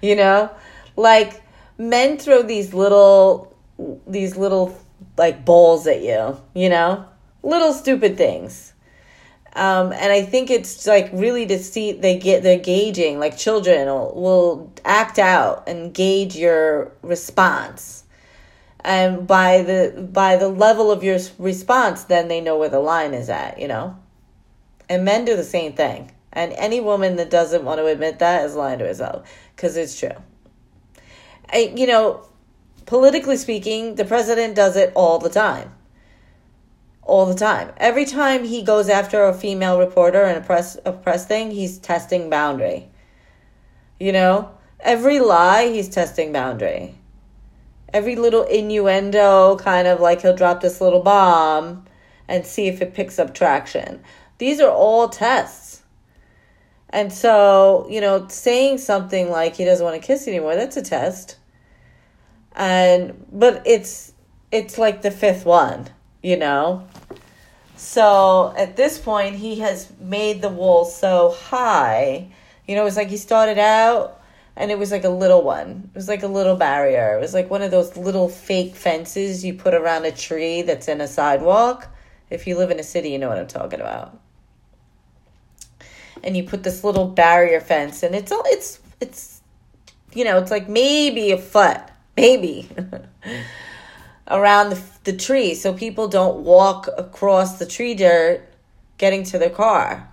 You 0.01 0.17
know? 0.17 0.51
Like 0.97 1.43
men 1.79 2.19
throw 2.19 2.43
these 2.43 2.73
little 2.73 3.55
these 4.07 4.37
little 4.37 4.79
like 5.19 5.45
balls 5.45 5.87
at 5.87 6.03
you, 6.03 6.41
you 6.55 6.69
know? 6.69 7.07
Little 7.43 7.73
stupid 7.73 8.17
things. 8.17 8.73
Um, 9.55 9.93
and 9.93 10.11
I 10.11 10.23
think 10.23 10.51
it's 10.51 10.87
like 10.87 11.11
really 11.13 11.45
to 11.47 11.59
see 11.59 11.93
they 11.93 12.19
get 12.19 12.43
they're 12.43 12.59
gauging 12.59 13.19
like 13.19 13.37
children 13.37 13.87
will, 13.87 14.15
will 14.15 14.73
act 14.85 15.19
out 15.19 15.69
and 15.69 15.93
gauge 15.93 16.35
your 16.37 16.93
response 17.03 18.02
and 18.85 19.27
by 19.27 19.63
the 19.63 20.09
by 20.13 20.37
the 20.37 20.49
level 20.49 20.91
of 20.91 21.05
your 21.05 21.19
response 21.39 22.05
then 22.05 22.29
they 22.29 22.41
know 22.41 22.59
where 22.59 22.69
the 22.69 22.81
line 22.81 23.15
is 23.15 23.29
at 23.29 23.59
you 23.59 23.69
know? 23.69 23.97
And 24.89 25.05
men 25.05 25.25
do 25.25 25.37
the 25.37 25.45
same 25.45 25.73
thing. 25.73 26.13
And 26.35 26.53
any 26.55 26.81
woman 26.81 27.17
that 27.17 27.31
doesn't 27.31 27.65
want 27.65 27.79
to 27.79 27.87
admit 27.87 28.19
that 28.19 28.45
is 28.45 28.55
lying 28.55 28.79
to 28.81 28.87
herself 28.87 29.31
because 29.55 29.77
it's 29.77 29.99
true. 29.99 30.17
I, 31.53 31.73
you 31.75 31.87
know 31.87 32.27
politically 32.87 33.37
speaking 33.37 33.95
the 33.95 34.05
president 34.05 34.57
does 34.57 34.77
it 34.77 34.93
all 34.95 35.19
the 35.19 35.31
time. 35.31 35.73
All 37.03 37.27
the 37.27 37.35
time. 37.35 37.73
Every 37.79 38.05
time 38.05 38.45
he 38.45 38.63
goes 38.63 38.89
after 38.89 39.25
a 39.25 39.35
female 39.35 39.79
reporter 39.79 40.25
in 40.25 40.37
a 40.37 40.41
press 40.41 40.77
a 40.85 40.93
press 40.93 41.27
thing 41.27 41.51
he's 41.51 41.79
testing 41.79 42.31
boundary. 42.31 42.89
You 44.01 44.13
know? 44.13 44.51
Every 44.81 45.21
lie 45.21 45.69
he's 45.69 45.89
testing 45.89 46.33
boundary 46.33 46.97
every 47.93 48.17
little 48.17 48.45
innuendo, 48.45 49.57
kind 49.57 49.87
of 49.87 50.01
like 50.01 50.23
he'll 50.23 50.37
drop 50.37 50.61
this 50.61 50.81
little 50.81 51.03
bomb 51.03 51.85
and 52.29 52.47
see 52.47 52.69
if 52.69 52.81
it 52.81 52.95
picks 52.95 53.19
up 53.19 53.35
traction. 53.35 54.03
These 54.39 54.61
are 54.61 54.71
all 54.71 55.09
tests. 55.09 55.83
And 56.91 57.13
so, 57.13 57.87
you 57.91 58.01
know, 58.01 58.27
saying 58.29 58.79
something 58.79 59.31
like 59.31 59.57
he 59.57 59.65
doesn't 59.65 59.85
want 59.85 60.01
to 60.01 60.07
kiss 60.07 60.29
anymore, 60.29 60.55
that's 60.55 60.77
a 60.77 60.83
test. 60.83 61.37
And 62.55 63.27
but 63.33 63.63
it's 63.65 64.13
it's 64.51 64.77
like 64.77 65.01
the 65.01 65.11
fifth 65.11 65.47
one, 65.47 65.89
you 66.23 66.37
know. 66.37 66.87
So 67.77 68.55
at 68.57 68.77
this 68.77 68.99
point 68.99 69.37
he 69.37 69.61
has 69.61 69.91
made 69.99 70.43
the 70.43 70.51
wall 70.51 70.85
so 70.85 71.31
high. 71.31 72.29
You 72.69 72.77
know, 72.77 72.87
it's 72.87 72.97
like 72.97 73.09
he 73.09 73.17
started 73.17 73.59
out 73.59 74.22
and 74.57 74.71
it 74.71 74.79
was 74.79 74.91
like 74.91 75.05
a 75.05 75.09
little 75.09 75.43
one. 75.43 75.91
It 75.93 75.97
was 75.97 76.09
like 76.09 76.23
a 76.23 76.29
little 76.29 76.57
barrier. 76.57 77.17
It 77.17 77.21
was 77.21 77.33
like 77.33 77.51
one 77.51 77.63
of 77.63 77.71
those 77.71 77.97
little 77.97 78.29
fake 78.29 78.75
fences 78.75 79.45
you 79.45 79.55
put 79.55 79.75
around 79.75 80.05
a 80.05 80.13
tree 80.13 80.63
that's 80.63 80.89
in 80.89 81.01
a 81.01 81.09
sidewalk. 81.09 81.89
If 82.29 82.47
you 82.47 82.57
live 82.57 82.71
in 82.71 82.79
a 82.79 82.83
city, 82.83 83.11
you 83.11 83.19
know 83.19 83.29
what 83.29 83.39
I'm 83.39 83.47
talking 83.47 83.81
about. 83.81 84.19
And 86.23 86.37
you 86.37 86.45
put 86.45 86.63
this 86.63 86.85
little 86.85 87.09
barrier 87.09 87.61
fence, 87.61 88.03
and 88.03 88.15
it's 88.15 88.31
all 88.31 88.43
it's 88.47 88.79
it's 89.01 89.41
you 90.13 90.25
know 90.25 90.39
it's 90.39 90.51
like 90.51 90.69
maybe 90.69 91.33
a 91.33 91.39
foot, 91.39 91.81
maybe 92.17 92.69
around 94.29 94.71
the 94.71 94.83
the 95.05 95.17
tree, 95.17 95.55
so 95.55 95.73
people 95.73 96.07
don't 96.07 96.45
walk 96.45 96.89
across 96.97 97.59
the 97.59 97.67
tree 97.67 97.95
dirt 97.95 98.49
getting 98.99 99.25
to 99.25 99.39
their 99.39 99.51
car 99.51 100.12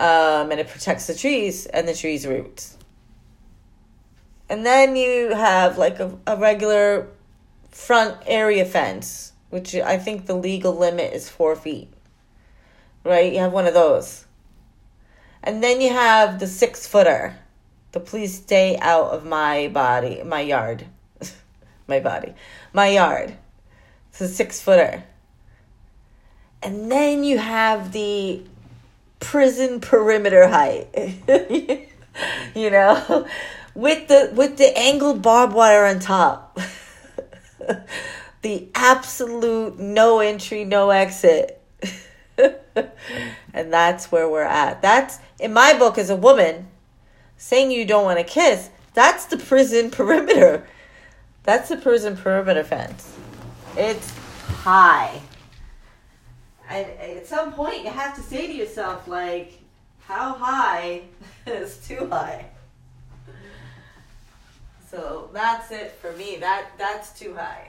um, 0.00 0.50
and 0.50 0.58
it 0.58 0.66
protects 0.66 1.06
the 1.06 1.14
trees 1.14 1.66
and 1.66 1.86
the 1.86 1.94
trees' 1.94 2.26
roots. 2.26 2.78
And 4.48 4.64
then 4.64 4.96
you 4.96 5.34
have 5.34 5.76
like 5.76 6.00
a, 6.00 6.18
a 6.26 6.36
regular 6.36 7.06
front 7.70 8.16
area 8.26 8.64
fence, 8.64 9.34
which 9.50 9.74
I 9.74 9.98
think 9.98 10.24
the 10.24 10.34
legal 10.34 10.74
limit 10.74 11.12
is 11.12 11.28
four 11.28 11.54
feet. 11.54 11.92
Right? 13.04 13.30
You 13.30 13.40
have 13.40 13.52
one 13.52 13.66
of 13.66 13.74
those. 13.74 14.24
And 15.42 15.62
then 15.62 15.82
you 15.82 15.90
have 15.92 16.40
the 16.40 16.46
six 16.46 16.86
footer. 16.86 17.36
The 17.92 18.00
please 18.00 18.38
stay 18.38 18.78
out 18.78 19.10
of 19.10 19.26
my 19.26 19.68
body, 19.68 20.22
my 20.22 20.40
yard. 20.40 20.86
my 21.86 22.00
body. 22.00 22.34
My 22.72 22.88
yard. 22.88 23.36
It's 24.08 24.22
a 24.22 24.28
six 24.28 24.62
footer. 24.62 25.04
And 26.62 26.90
then 26.90 27.22
you 27.22 27.36
have 27.36 27.92
the 27.92 28.42
prison 29.30 29.80
perimeter 29.80 30.48
height. 30.48 30.88
you 32.56 32.68
know, 32.68 33.28
with 33.76 34.08
the 34.08 34.32
with 34.34 34.56
the 34.56 34.76
angled 34.76 35.22
barbed 35.22 35.54
wire 35.54 35.86
on 35.86 36.00
top. 36.00 36.58
the 38.42 38.68
absolute 38.74 39.78
no 39.78 40.18
entry, 40.18 40.64
no 40.64 40.90
exit. 40.90 41.62
and 43.54 43.72
that's 43.72 44.10
where 44.10 44.28
we're 44.28 44.42
at. 44.42 44.82
That's 44.82 45.20
in 45.38 45.52
my 45.52 45.78
book 45.78 45.96
as 45.96 46.10
a 46.10 46.16
woman 46.16 46.66
saying 47.36 47.70
you 47.70 47.84
don't 47.84 48.04
want 48.04 48.18
to 48.18 48.24
kiss. 48.24 48.68
That's 48.94 49.26
the 49.26 49.36
prison 49.36 49.92
perimeter. 49.92 50.66
That's 51.44 51.68
the 51.68 51.76
prison 51.76 52.16
perimeter 52.16 52.64
fence. 52.64 53.16
It's 53.76 54.10
high 54.48 55.22
at 56.76 57.26
some 57.26 57.52
point 57.52 57.84
you 57.84 57.90
have 57.90 58.14
to 58.16 58.22
say 58.22 58.46
to 58.46 58.52
yourself 58.52 59.08
like 59.08 59.52
how 60.00 60.34
high 60.34 61.02
is 61.46 61.76
too 61.86 62.08
high? 62.08 62.46
So 64.90 65.30
that's 65.32 65.70
it 65.70 65.92
for 65.92 66.12
me. 66.12 66.36
That 66.38 66.66
that's 66.76 67.18
too 67.18 67.34
high. 67.34 67.68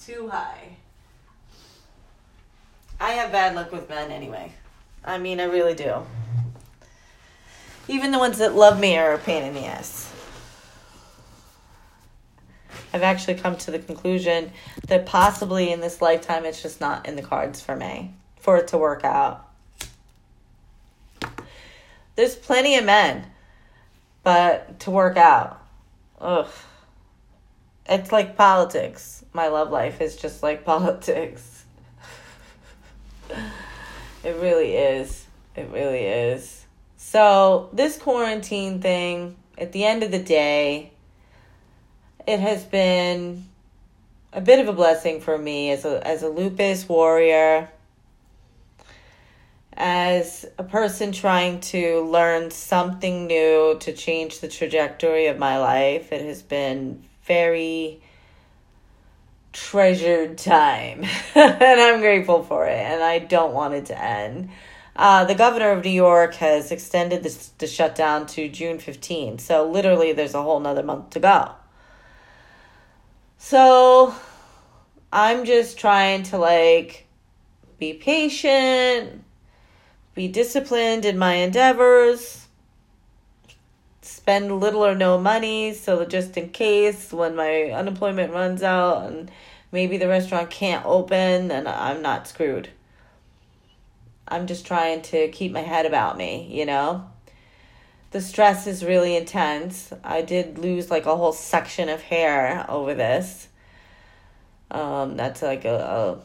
Too 0.00 0.28
high. 0.28 0.76
I 3.00 3.12
have 3.12 3.30
bad 3.30 3.54
luck 3.54 3.70
with 3.70 3.88
men 3.88 4.10
anyway. 4.10 4.52
I 5.04 5.18
mean 5.18 5.38
i 5.40 5.44
really 5.44 5.74
do. 5.74 6.04
Even 7.86 8.10
the 8.10 8.18
ones 8.18 8.38
that 8.38 8.54
love 8.54 8.78
me 8.78 8.96
are 8.98 9.14
a 9.14 9.18
pain 9.18 9.44
in 9.44 9.54
the 9.54 9.64
ass 9.64 10.07
I've 12.92 13.02
actually 13.02 13.34
come 13.34 13.56
to 13.58 13.70
the 13.70 13.78
conclusion 13.78 14.52
that 14.86 15.06
possibly 15.06 15.72
in 15.72 15.80
this 15.80 16.00
lifetime 16.00 16.44
it's 16.44 16.62
just 16.62 16.80
not 16.80 17.06
in 17.06 17.16
the 17.16 17.22
cards 17.22 17.60
for 17.60 17.76
me 17.76 18.14
for 18.40 18.56
it 18.56 18.68
to 18.68 18.78
work 18.78 19.04
out. 19.04 19.46
There's 22.16 22.34
plenty 22.34 22.76
of 22.76 22.84
men, 22.84 23.26
but 24.22 24.80
to 24.80 24.90
work 24.90 25.16
out, 25.16 25.62
ugh. 26.20 26.48
It's 27.88 28.12
like 28.12 28.36
politics. 28.36 29.24
My 29.32 29.48
love 29.48 29.70
life 29.70 30.00
is 30.00 30.16
just 30.16 30.42
like 30.42 30.64
politics. 30.72 31.64
it 33.30 34.36
really 34.36 34.74
is. 34.74 35.26
It 35.56 35.68
really 35.72 36.04
is. 36.04 36.64
So, 36.96 37.70
this 37.72 37.96
quarantine 37.96 38.80
thing, 38.80 39.36
at 39.56 39.72
the 39.72 39.84
end 39.84 40.02
of 40.02 40.10
the 40.10 40.18
day, 40.18 40.92
it 42.28 42.40
has 42.40 42.62
been 42.62 43.46
a 44.34 44.40
bit 44.42 44.60
of 44.60 44.68
a 44.68 44.72
blessing 44.74 45.22
for 45.22 45.38
me 45.38 45.70
as 45.70 45.86
a 45.86 46.06
as 46.06 46.22
a 46.22 46.28
lupus 46.28 46.86
warrior. 46.86 47.70
as 49.72 50.44
a 50.58 50.64
person 50.64 51.12
trying 51.12 51.60
to 51.60 52.00
learn 52.02 52.50
something 52.50 53.26
new 53.28 53.78
to 53.80 53.92
change 53.92 54.40
the 54.40 54.48
trajectory 54.48 55.26
of 55.26 55.38
my 55.38 55.56
life, 55.58 56.12
it 56.12 56.20
has 56.20 56.42
been 56.42 57.02
very 57.24 58.00
treasured 59.52 60.36
time. 60.36 61.04
and 61.34 61.80
I'm 61.80 62.00
grateful 62.00 62.42
for 62.42 62.66
it. 62.66 62.76
And 62.76 63.02
I 63.02 63.20
don't 63.20 63.54
want 63.54 63.74
it 63.74 63.86
to 63.86 64.02
end. 64.02 64.50
Uh, 64.96 65.24
the 65.24 65.34
governor 65.36 65.70
of 65.70 65.84
New 65.84 65.90
York 65.90 66.34
has 66.34 66.72
extended 66.72 67.22
this, 67.22 67.48
the 67.58 67.68
shutdown 67.68 68.26
to 68.26 68.48
June 68.48 68.80
15. 68.80 69.38
So 69.38 69.70
literally, 69.70 70.12
there's 70.12 70.34
a 70.34 70.42
whole 70.42 70.58
nother 70.58 70.82
month 70.82 71.10
to 71.10 71.20
go. 71.20 71.52
So 73.38 74.14
I'm 75.12 75.44
just 75.44 75.78
trying 75.78 76.24
to 76.24 76.38
like 76.38 77.06
be 77.78 77.94
patient, 77.94 79.24
be 80.14 80.26
disciplined 80.26 81.04
in 81.04 81.16
my 81.16 81.34
endeavors, 81.34 82.48
spend 84.02 84.60
little 84.60 84.84
or 84.84 84.96
no 84.96 85.18
money 85.18 85.72
so 85.72 86.04
just 86.04 86.36
in 86.36 86.50
case 86.50 87.12
when 87.12 87.36
my 87.36 87.70
unemployment 87.70 88.32
runs 88.32 88.62
out 88.64 89.06
and 89.06 89.30
maybe 89.70 89.96
the 89.96 90.08
restaurant 90.08 90.50
can't 90.50 90.84
open, 90.84 91.48
then 91.48 91.66
I'm 91.68 92.02
not 92.02 92.26
screwed. 92.26 92.70
I'm 94.26 94.46
just 94.48 94.66
trying 94.66 95.00
to 95.02 95.28
keep 95.28 95.52
my 95.52 95.60
head 95.60 95.86
about 95.86 96.18
me, 96.18 96.48
you 96.50 96.66
know? 96.66 97.08
The 98.10 98.20
stress 98.20 98.66
is 98.66 98.84
really 98.84 99.16
intense. 99.16 99.92
I 100.02 100.22
did 100.22 100.58
lose 100.58 100.90
like 100.90 101.06
a 101.06 101.16
whole 101.16 101.32
section 101.32 101.88
of 101.88 102.00
hair 102.00 102.64
over 102.68 102.94
this. 102.94 103.48
Um, 104.70 105.16
that's 105.16 105.42
like 105.42 105.64
a, 105.64 106.20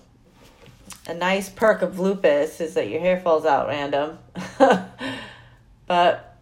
a, 1.08 1.12
a 1.12 1.14
nice 1.14 1.50
perk 1.50 1.82
of 1.82 2.00
lupus 2.00 2.62
is 2.62 2.74
that 2.76 2.90
your 2.90 3.00
hair 3.00 3.20
falls 3.20 3.46
out 3.46 3.68
random. 3.68 4.20
but 5.88 6.38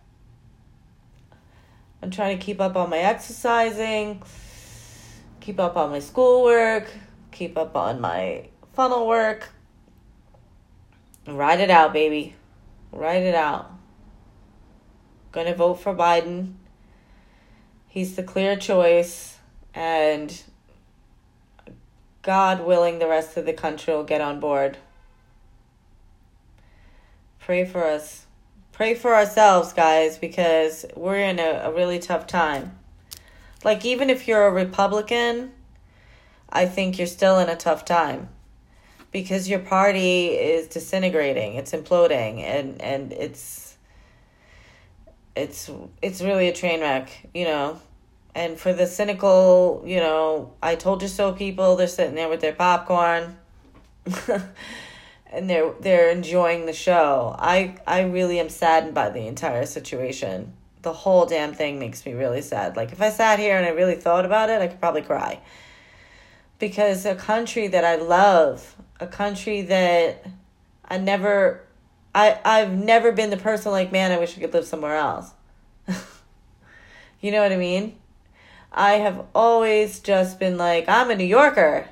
I'm 2.02 2.12
trying 2.12 2.38
to 2.38 2.44
keep 2.44 2.62
up 2.62 2.76
on 2.76 2.90
my 2.90 3.00
exercising, 3.00 4.22
keep 5.40 5.60
up 5.60 5.76
on 5.76 5.90
my 5.90 6.00
schoolwork, 6.00 6.88
keep 7.32 7.58
up 7.58 7.76
on 7.76 8.00
my 8.00 8.48
funnel 8.74 9.08
work, 9.08 9.50
Write 11.28 11.60
it 11.60 11.70
out, 11.70 11.94
baby. 11.94 12.36
Write 12.92 13.22
it 13.24 13.36
out. 13.36 13.72
Gonna 15.32 15.56
vote 15.56 15.76
for 15.76 15.96
Biden. 15.96 16.54
He's 17.88 18.16
the 18.16 18.24
clear 18.24 18.56
choice, 18.56 19.38
and 19.74 20.42
God 22.22 22.66
willing, 22.66 23.00
the 23.00 23.08
rest 23.08 23.38
of 23.38 23.46
the 23.46 23.54
country 23.54 23.94
will 23.94 24.04
get 24.04 24.22
on 24.22 24.40
board. 24.40 24.78
Pray 27.40 27.66
for 27.66 27.86
us. 27.86 28.26
Pray 28.72 28.94
for 28.94 29.14
ourselves, 29.14 29.74
guys, 29.74 30.18
because 30.18 30.86
we're 30.96 31.18
in 31.18 31.40
a, 31.40 31.62
a 31.66 31.74
really 31.74 32.00
tough 32.00 32.28
time. 32.28 32.78
Like, 33.64 33.86
even 33.86 34.10
if 34.10 34.28
you're 34.28 34.48
a 34.48 34.52
Republican, 34.52 35.52
I 36.50 36.66
think 36.66 36.98
you're 36.98 37.08
still 37.08 37.40
in 37.40 37.50
a 37.50 37.56
tough 37.56 37.86
time 37.86 38.30
because 39.12 39.50
your 39.50 39.60
party 39.60 40.28
is 40.28 40.68
disintegrating 40.68 41.56
it's 41.56 41.72
imploding 41.72 42.42
and 42.42 42.82
and 42.82 43.12
it's 43.14 43.71
it's 45.36 45.70
it's 46.02 46.22
really 46.22 46.48
a 46.50 46.54
train 46.54 46.82
wreck 46.82 47.30
you 47.34 47.46
know? 47.46 47.80
And 48.34 48.58
for 48.58 48.72
the 48.72 48.88
cynical 48.88 49.84
you 49.86 49.98
know 49.98 50.54
i 50.64 50.76
told 50.76 51.02
you 51.02 51.08
so 51.08 51.34
people 51.34 51.76
they're 51.76 51.88
sitting 51.88 52.16
there 52.16 52.30
with 52.30 52.42
their 52.42 52.54
popcorn 52.54 53.38
and 55.32 55.50
they're 55.50 55.74
they're 55.80 56.10
enjoying 56.10 56.66
the 56.66 56.74
show. 56.74 57.36
I 57.38 57.76
i 57.86 58.02
really 58.02 58.40
am 58.40 58.50
saddened 58.50 58.94
by 58.94 59.10
the 59.10 59.28
entire 59.28 59.66
situation. 59.66 60.54
The 60.82 60.94
whole 60.94 61.26
damn 61.28 61.54
thing 61.54 61.78
makes 61.78 62.06
me 62.06 62.14
really 62.14 62.42
sad. 62.42 62.76
Like 62.76 62.92
if 62.92 63.02
i 63.02 63.10
sat 63.10 63.40
here 63.40 63.58
and 63.58 63.66
i 63.66 63.70
really 63.70 63.96
thought 63.96 64.26
about 64.26 64.50
it 64.50 64.62
i 64.62 64.68
could 64.68 64.80
probably 64.80 65.04
cry. 65.04 65.40
Because 66.58 67.06
a 67.06 67.16
country 67.16 67.68
that 67.68 67.84
i 67.84 67.96
love 67.96 68.76
a 69.02 69.08
country 69.08 69.64
that 69.64 70.26
I 70.86 70.98
never 70.98 71.64
I 72.14 72.40
I've 72.44 72.72
never 72.72 73.12
been 73.12 73.30
the 73.30 73.38
person 73.38 73.72
like, 73.72 73.92
man, 73.92 74.12
I 74.12 74.20
wish 74.20 74.38
I 74.38 74.42
could 74.42 74.54
live 74.54 74.66
somewhere 74.66 74.96
else. 74.96 75.32
you 77.22 77.32
know 77.32 77.42
what 77.42 77.52
I 77.52 77.58
mean? 77.58 77.98
I 78.72 78.94
have 78.94 79.26
always 79.36 80.00
just 80.00 80.40
been 80.40 80.58
like, 80.58 80.88
I'm 80.88 81.12
a 81.12 81.16
New 81.16 81.26
Yorker. 81.26 81.90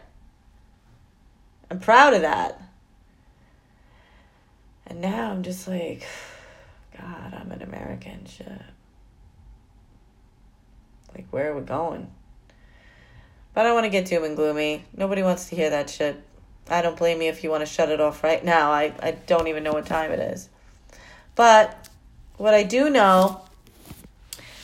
I'm 1.70 1.80
proud 1.80 2.14
of 2.14 2.22
that. 2.22 2.62
And 4.88 5.02
now 5.02 5.32
I'm 5.32 5.44
just 5.44 5.68
like, 5.68 6.06
God, 6.98 7.34
I'm 7.34 7.52
an 7.52 7.62
American. 7.62 8.26
Shit. 8.26 8.48
Like, 11.14 11.28
where 11.32 11.52
are 11.52 11.56
we 11.56 11.62
going? 11.62 12.10
But 13.54 13.62
I 13.62 13.64
don't 13.66 13.74
want 13.74 13.86
to 13.86 13.90
get 13.90 14.06
doom 14.06 14.24
and 14.24 14.36
gloomy. 14.36 14.86
Nobody 14.96 15.22
wants 15.22 15.50
to 15.50 15.56
hear 15.56 15.70
that 15.70 15.90
shit. 15.90 16.24
I 16.72 16.82
don't 16.82 16.98
blame 16.98 17.22
you 17.22 17.30
if 17.30 17.44
you 17.44 17.50
want 17.50 17.62
to 17.62 17.66
shut 17.66 17.90
it 17.90 18.00
off 18.00 18.24
right 18.24 18.44
now. 18.44 18.72
I, 18.72 18.94
I 19.02 19.12
don't 19.12 19.48
even 19.48 19.64
know 19.64 19.74
what 19.74 19.86
time 19.86 20.12
it 20.12 20.20
is. 20.20 20.50
But 21.36 21.90
what 22.38 22.54
I 22.54 22.64
do 22.64 22.90
know 22.90 23.42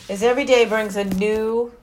is 0.07 0.21
every 0.21 0.45
day 0.45 0.65
brings 0.65 0.95
a 0.95 1.03
new 1.03 1.73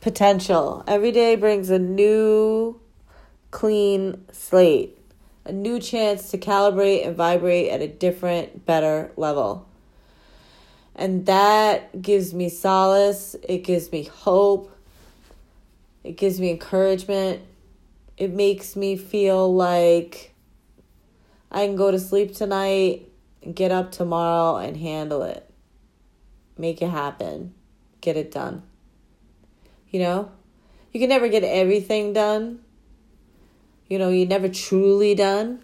potential. 0.00 0.84
Every 0.86 1.12
day 1.12 1.36
brings 1.36 1.70
a 1.70 1.78
new 1.78 2.80
clean 3.50 4.24
slate, 4.32 4.98
a 5.44 5.52
new 5.52 5.80
chance 5.80 6.30
to 6.30 6.38
calibrate 6.38 7.06
and 7.06 7.16
vibrate 7.16 7.70
at 7.70 7.80
a 7.80 7.88
different, 7.88 8.64
better 8.66 9.10
level. 9.16 9.66
And 10.94 11.26
that 11.26 12.02
gives 12.02 12.34
me 12.34 12.48
solace, 12.48 13.36
it 13.48 13.58
gives 13.58 13.90
me 13.92 14.04
hope, 14.04 14.76
it 16.04 16.16
gives 16.16 16.40
me 16.40 16.50
encouragement 16.50 17.42
it 18.18 18.32
makes 18.32 18.74
me 18.74 18.96
feel 18.96 19.54
like 19.54 20.34
I 21.52 21.64
can 21.64 21.76
go 21.76 21.92
to 21.92 22.00
sleep 22.00 22.34
tonight, 22.34 23.08
get 23.54 23.70
up 23.70 23.92
tomorrow, 23.92 24.56
and 24.56 24.76
handle 24.76 25.22
it. 25.22 25.48
Make 26.58 26.82
it 26.82 26.90
happen. 26.90 27.54
Get 28.00 28.16
it 28.16 28.32
done. 28.32 28.64
You 29.90 30.00
know? 30.00 30.32
You 30.92 30.98
can 30.98 31.08
never 31.08 31.28
get 31.28 31.44
everything 31.44 32.12
done. 32.12 32.58
You 33.86 33.98
know, 34.00 34.10
you're 34.10 34.26
never 34.26 34.48
truly 34.48 35.14
done. 35.14 35.62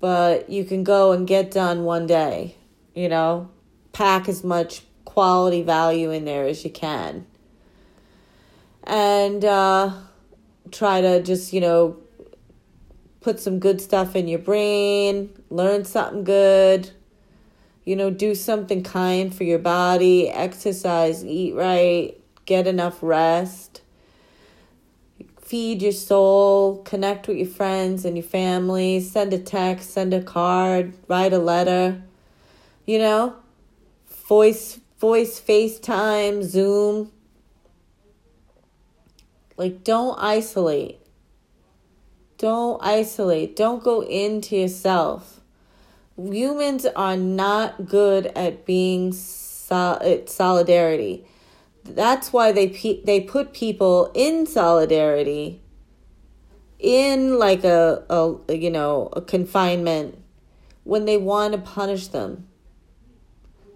But 0.00 0.50
you 0.50 0.64
can 0.64 0.82
go 0.82 1.12
and 1.12 1.26
get 1.26 1.52
done 1.52 1.84
one 1.84 2.08
day. 2.08 2.56
You 2.94 3.08
know? 3.08 3.48
Pack 3.92 4.28
as 4.28 4.42
much 4.42 4.82
quality 5.04 5.62
value 5.62 6.10
in 6.10 6.24
there 6.24 6.46
as 6.46 6.64
you 6.64 6.70
can. 6.70 7.26
And, 8.82 9.44
uh, 9.44 9.92
try 10.72 11.00
to 11.00 11.22
just, 11.22 11.52
you 11.52 11.60
know, 11.60 11.96
put 13.20 13.38
some 13.38 13.58
good 13.58 13.80
stuff 13.80 14.16
in 14.16 14.26
your 14.26 14.38
brain, 14.38 15.30
learn 15.50 15.84
something 15.84 16.24
good, 16.24 16.90
you 17.84 17.96
know, 17.96 18.10
do 18.10 18.34
something 18.34 18.82
kind 18.82 19.34
for 19.34 19.44
your 19.44 19.58
body, 19.58 20.28
exercise, 20.28 21.24
eat 21.24 21.54
right, 21.54 22.18
get 22.44 22.66
enough 22.66 22.98
rest, 23.02 23.82
feed 25.40 25.82
your 25.82 25.92
soul, 25.92 26.78
connect 26.82 27.28
with 27.28 27.36
your 27.36 27.46
friends 27.46 28.04
and 28.04 28.16
your 28.16 28.24
family, 28.24 29.00
send 29.00 29.32
a 29.32 29.38
text, 29.38 29.90
send 29.90 30.14
a 30.14 30.22
card, 30.22 30.94
write 31.08 31.32
a 31.32 31.38
letter, 31.38 32.02
you 32.86 32.98
know, 32.98 33.36
voice 34.28 34.80
voice 34.98 35.40
FaceTime, 35.40 36.42
Zoom, 36.42 37.10
like, 39.56 39.84
don't 39.84 40.18
isolate. 40.18 40.98
Don't 42.38 42.82
isolate. 42.82 43.54
Don't 43.54 43.82
go 43.82 44.02
into 44.02 44.56
yourself. 44.56 45.40
Humans 46.16 46.86
are 46.96 47.16
not 47.16 47.86
good 47.86 48.26
at 48.26 48.66
being 48.66 49.12
sol- 49.12 50.00
at 50.02 50.28
solidarity. 50.28 51.24
That's 51.84 52.32
why 52.32 52.52
they 52.52 52.68
pe- 52.68 53.02
they 53.04 53.20
put 53.20 53.52
people 53.52 54.10
in 54.14 54.46
solidarity 54.46 55.60
in 56.78 57.38
like 57.38 57.64
a, 57.64 58.04
a 58.10 58.54
you 58.54 58.70
know 58.70 59.08
a 59.12 59.20
confinement 59.20 60.18
when 60.84 61.04
they 61.04 61.16
want 61.16 61.52
to 61.54 61.58
punish 61.58 62.08
them. 62.08 62.48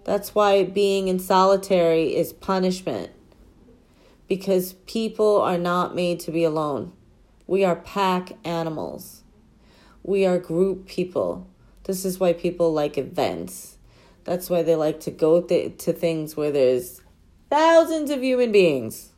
That's 0.03 0.35
why 0.35 0.63
being 0.63 1.07
in 1.07 1.19
solitary 1.19 2.15
is 2.15 2.31
punishment 2.31 3.11
because 4.27 4.73
people 4.85 5.41
are 5.41 5.57
not 5.57 5.95
made 5.95 6.19
to 6.21 6.31
be 6.31 6.43
alone. 6.43 6.93
We 7.45 7.63
are 7.63 7.75
pack 7.75 8.33
animals. 8.43 9.23
We 10.03 10.25
are 10.25 10.37
group 10.37 10.87
people. 10.87 11.47
This 11.83 12.03
is 12.03 12.19
why 12.19 12.33
people 12.33 12.73
like 12.73 12.97
events. 12.97 13.77
That's 14.25 14.49
why 14.49 14.63
they 14.63 14.75
like 14.75 14.99
to 15.01 15.11
go 15.11 15.41
th- 15.41 15.77
to 15.79 15.93
things 15.93 16.35
where 16.35 16.51
there's 16.51 17.01
thousands 17.49 18.11
of 18.11 18.21
human 18.21 18.51
beings. 18.51 19.13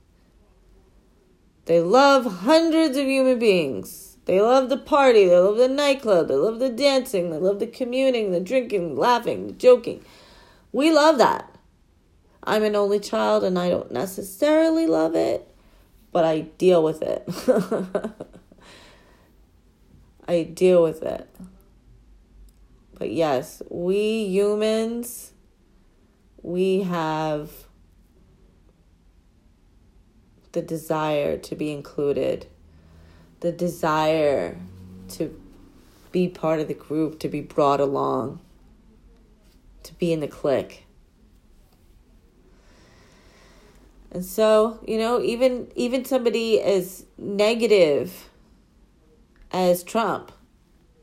They 1.65 1.81
love 1.81 2.25
hundreds 2.25 2.97
of 2.97 3.05
human 3.05 3.39
beings. 3.39 4.17
They 4.25 4.41
love 4.41 4.69
the 4.69 4.77
party, 4.77 5.25
they 5.25 5.37
love 5.39 5.57
the 5.57 5.67
nightclub, 5.67 6.27
they 6.27 6.35
love 6.35 6.59
the 6.59 6.69
dancing, 6.69 7.31
they 7.31 7.37
love 7.37 7.59
the 7.59 7.65
communing, 7.65 8.31
the 8.31 8.39
drinking, 8.39 8.95
laughing, 8.95 9.47
the 9.47 9.53
joking. 9.53 10.05
We 10.71 10.91
love 10.91 11.17
that. 11.17 11.49
I'm 12.49 12.63
an 12.63 12.75
only 12.75 12.99
child 12.99 13.43
and 13.43 13.59
I 13.59 13.69
don't 13.69 13.91
necessarily 13.91 14.87
love 14.87 15.13
it, 15.13 15.47
but 16.11 16.25
I 16.25 16.39
deal 16.39 16.83
with 16.83 17.03
it. 17.03 17.23
I 20.27 20.41
deal 20.41 20.81
with 20.81 21.03
it. 21.03 21.29
But 22.97 23.11
yes, 23.11 23.61
we 23.69 24.25
humans, 24.25 25.33
we 26.41 26.81
have 26.81 27.51
the 30.53 30.63
desire 30.63 31.37
to 31.37 31.55
be 31.55 31.71
included, 31.71 32.47
the 33.41 33.51
desire 33.51 34.57
to 35.09 35.39
be 36.11 36.27
part 36.27 36.59
of 36.59 36.67
the 36.67 36.73
group, 36.73 37.19
to 37.19 37.29
be 37.29 37.41
brought 37.41 37.79
along, 37.79 38.39
to 39.83 39.93
be 39.93 40.11
in 40.11 40.19
the 40.19 40.27
clique. 40.27 40.87
And 44.11 44.25
so, 44.25 44.79
you 44.87 44.97
know, 44.97 45.21
even 45.21 45.71
even 45.75 46.03
somebody 46.05 46.61
as 46.61 47.05
negative 47.17 48.29
as 49.51 49.83
Trump 49.83 50.31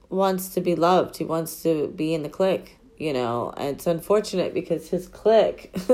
wants 0.09 0.49
to 0.51 0.61
be 0.61 0.75
loved. 0.75 1.16
He 1.16 1.25
wants 1.25 1.62
to 1.62 1.88
be 1.88 2.14
in 2.14 2.23
the 2.23 2.29
clique, 2.29 2.79
you 2.99 3.12
know. 3.12 3.53
And 3.57 3.77
it's 3.77 3.87
unfortunate 3.87 4.55
because 4.55 4.90
his 4.90 5.07
clique 5.09 5.75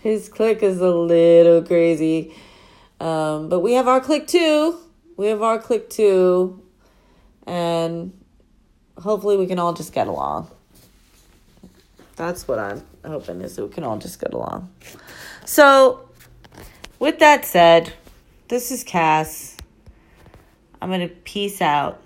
his 0.00 0.28
clique 0.28 0.62
is 0.62 0.80
a 0.80 0.90
little 0.90 1.62
crazy. 1.62 2.34
Um, 3.00 3.48
but 3.48 3.60
we 3.60 3.74
have 3.74 3.88
our 3.88 4.00
clique 4.00 4.26
too. 4.26 4.78
We 5.16 5.26
have 5.26 5.42
our 5.42 5.58
clique 5.58 5.90
too. 5.90 6.62
And 7.46 8.12
hopefully 8.98 9.36
we 9.36 9.46
can 9.46 9.58
all 9.58 9.74
just 9.74 9.92
get 9.92 10.08
along. 10.08 10.50
That's 12.16 12.48
what 12.48 12.58
I'm 12.58 12.82
hoping 13.06 13.40
is 13.40 13.56
that 13.56 13.64
we 13.64 13.72
can 13.72 13.84
all 13.84 13.98
just 13.98 14.20
get 14.20 14.34
along. 14.34 14.70
So, 15.44 16.08
with 16.98 17.18
that 17.20 17.44
said, 17.44 17.92
this 18.48 18.70
is 18.70 18.84
Cass. 18.84 19.56
I'm 20.80 20.88
going 20.88 21.08
to 21.08 21.14
peace 21.14 21.60
out. 21.60 22.05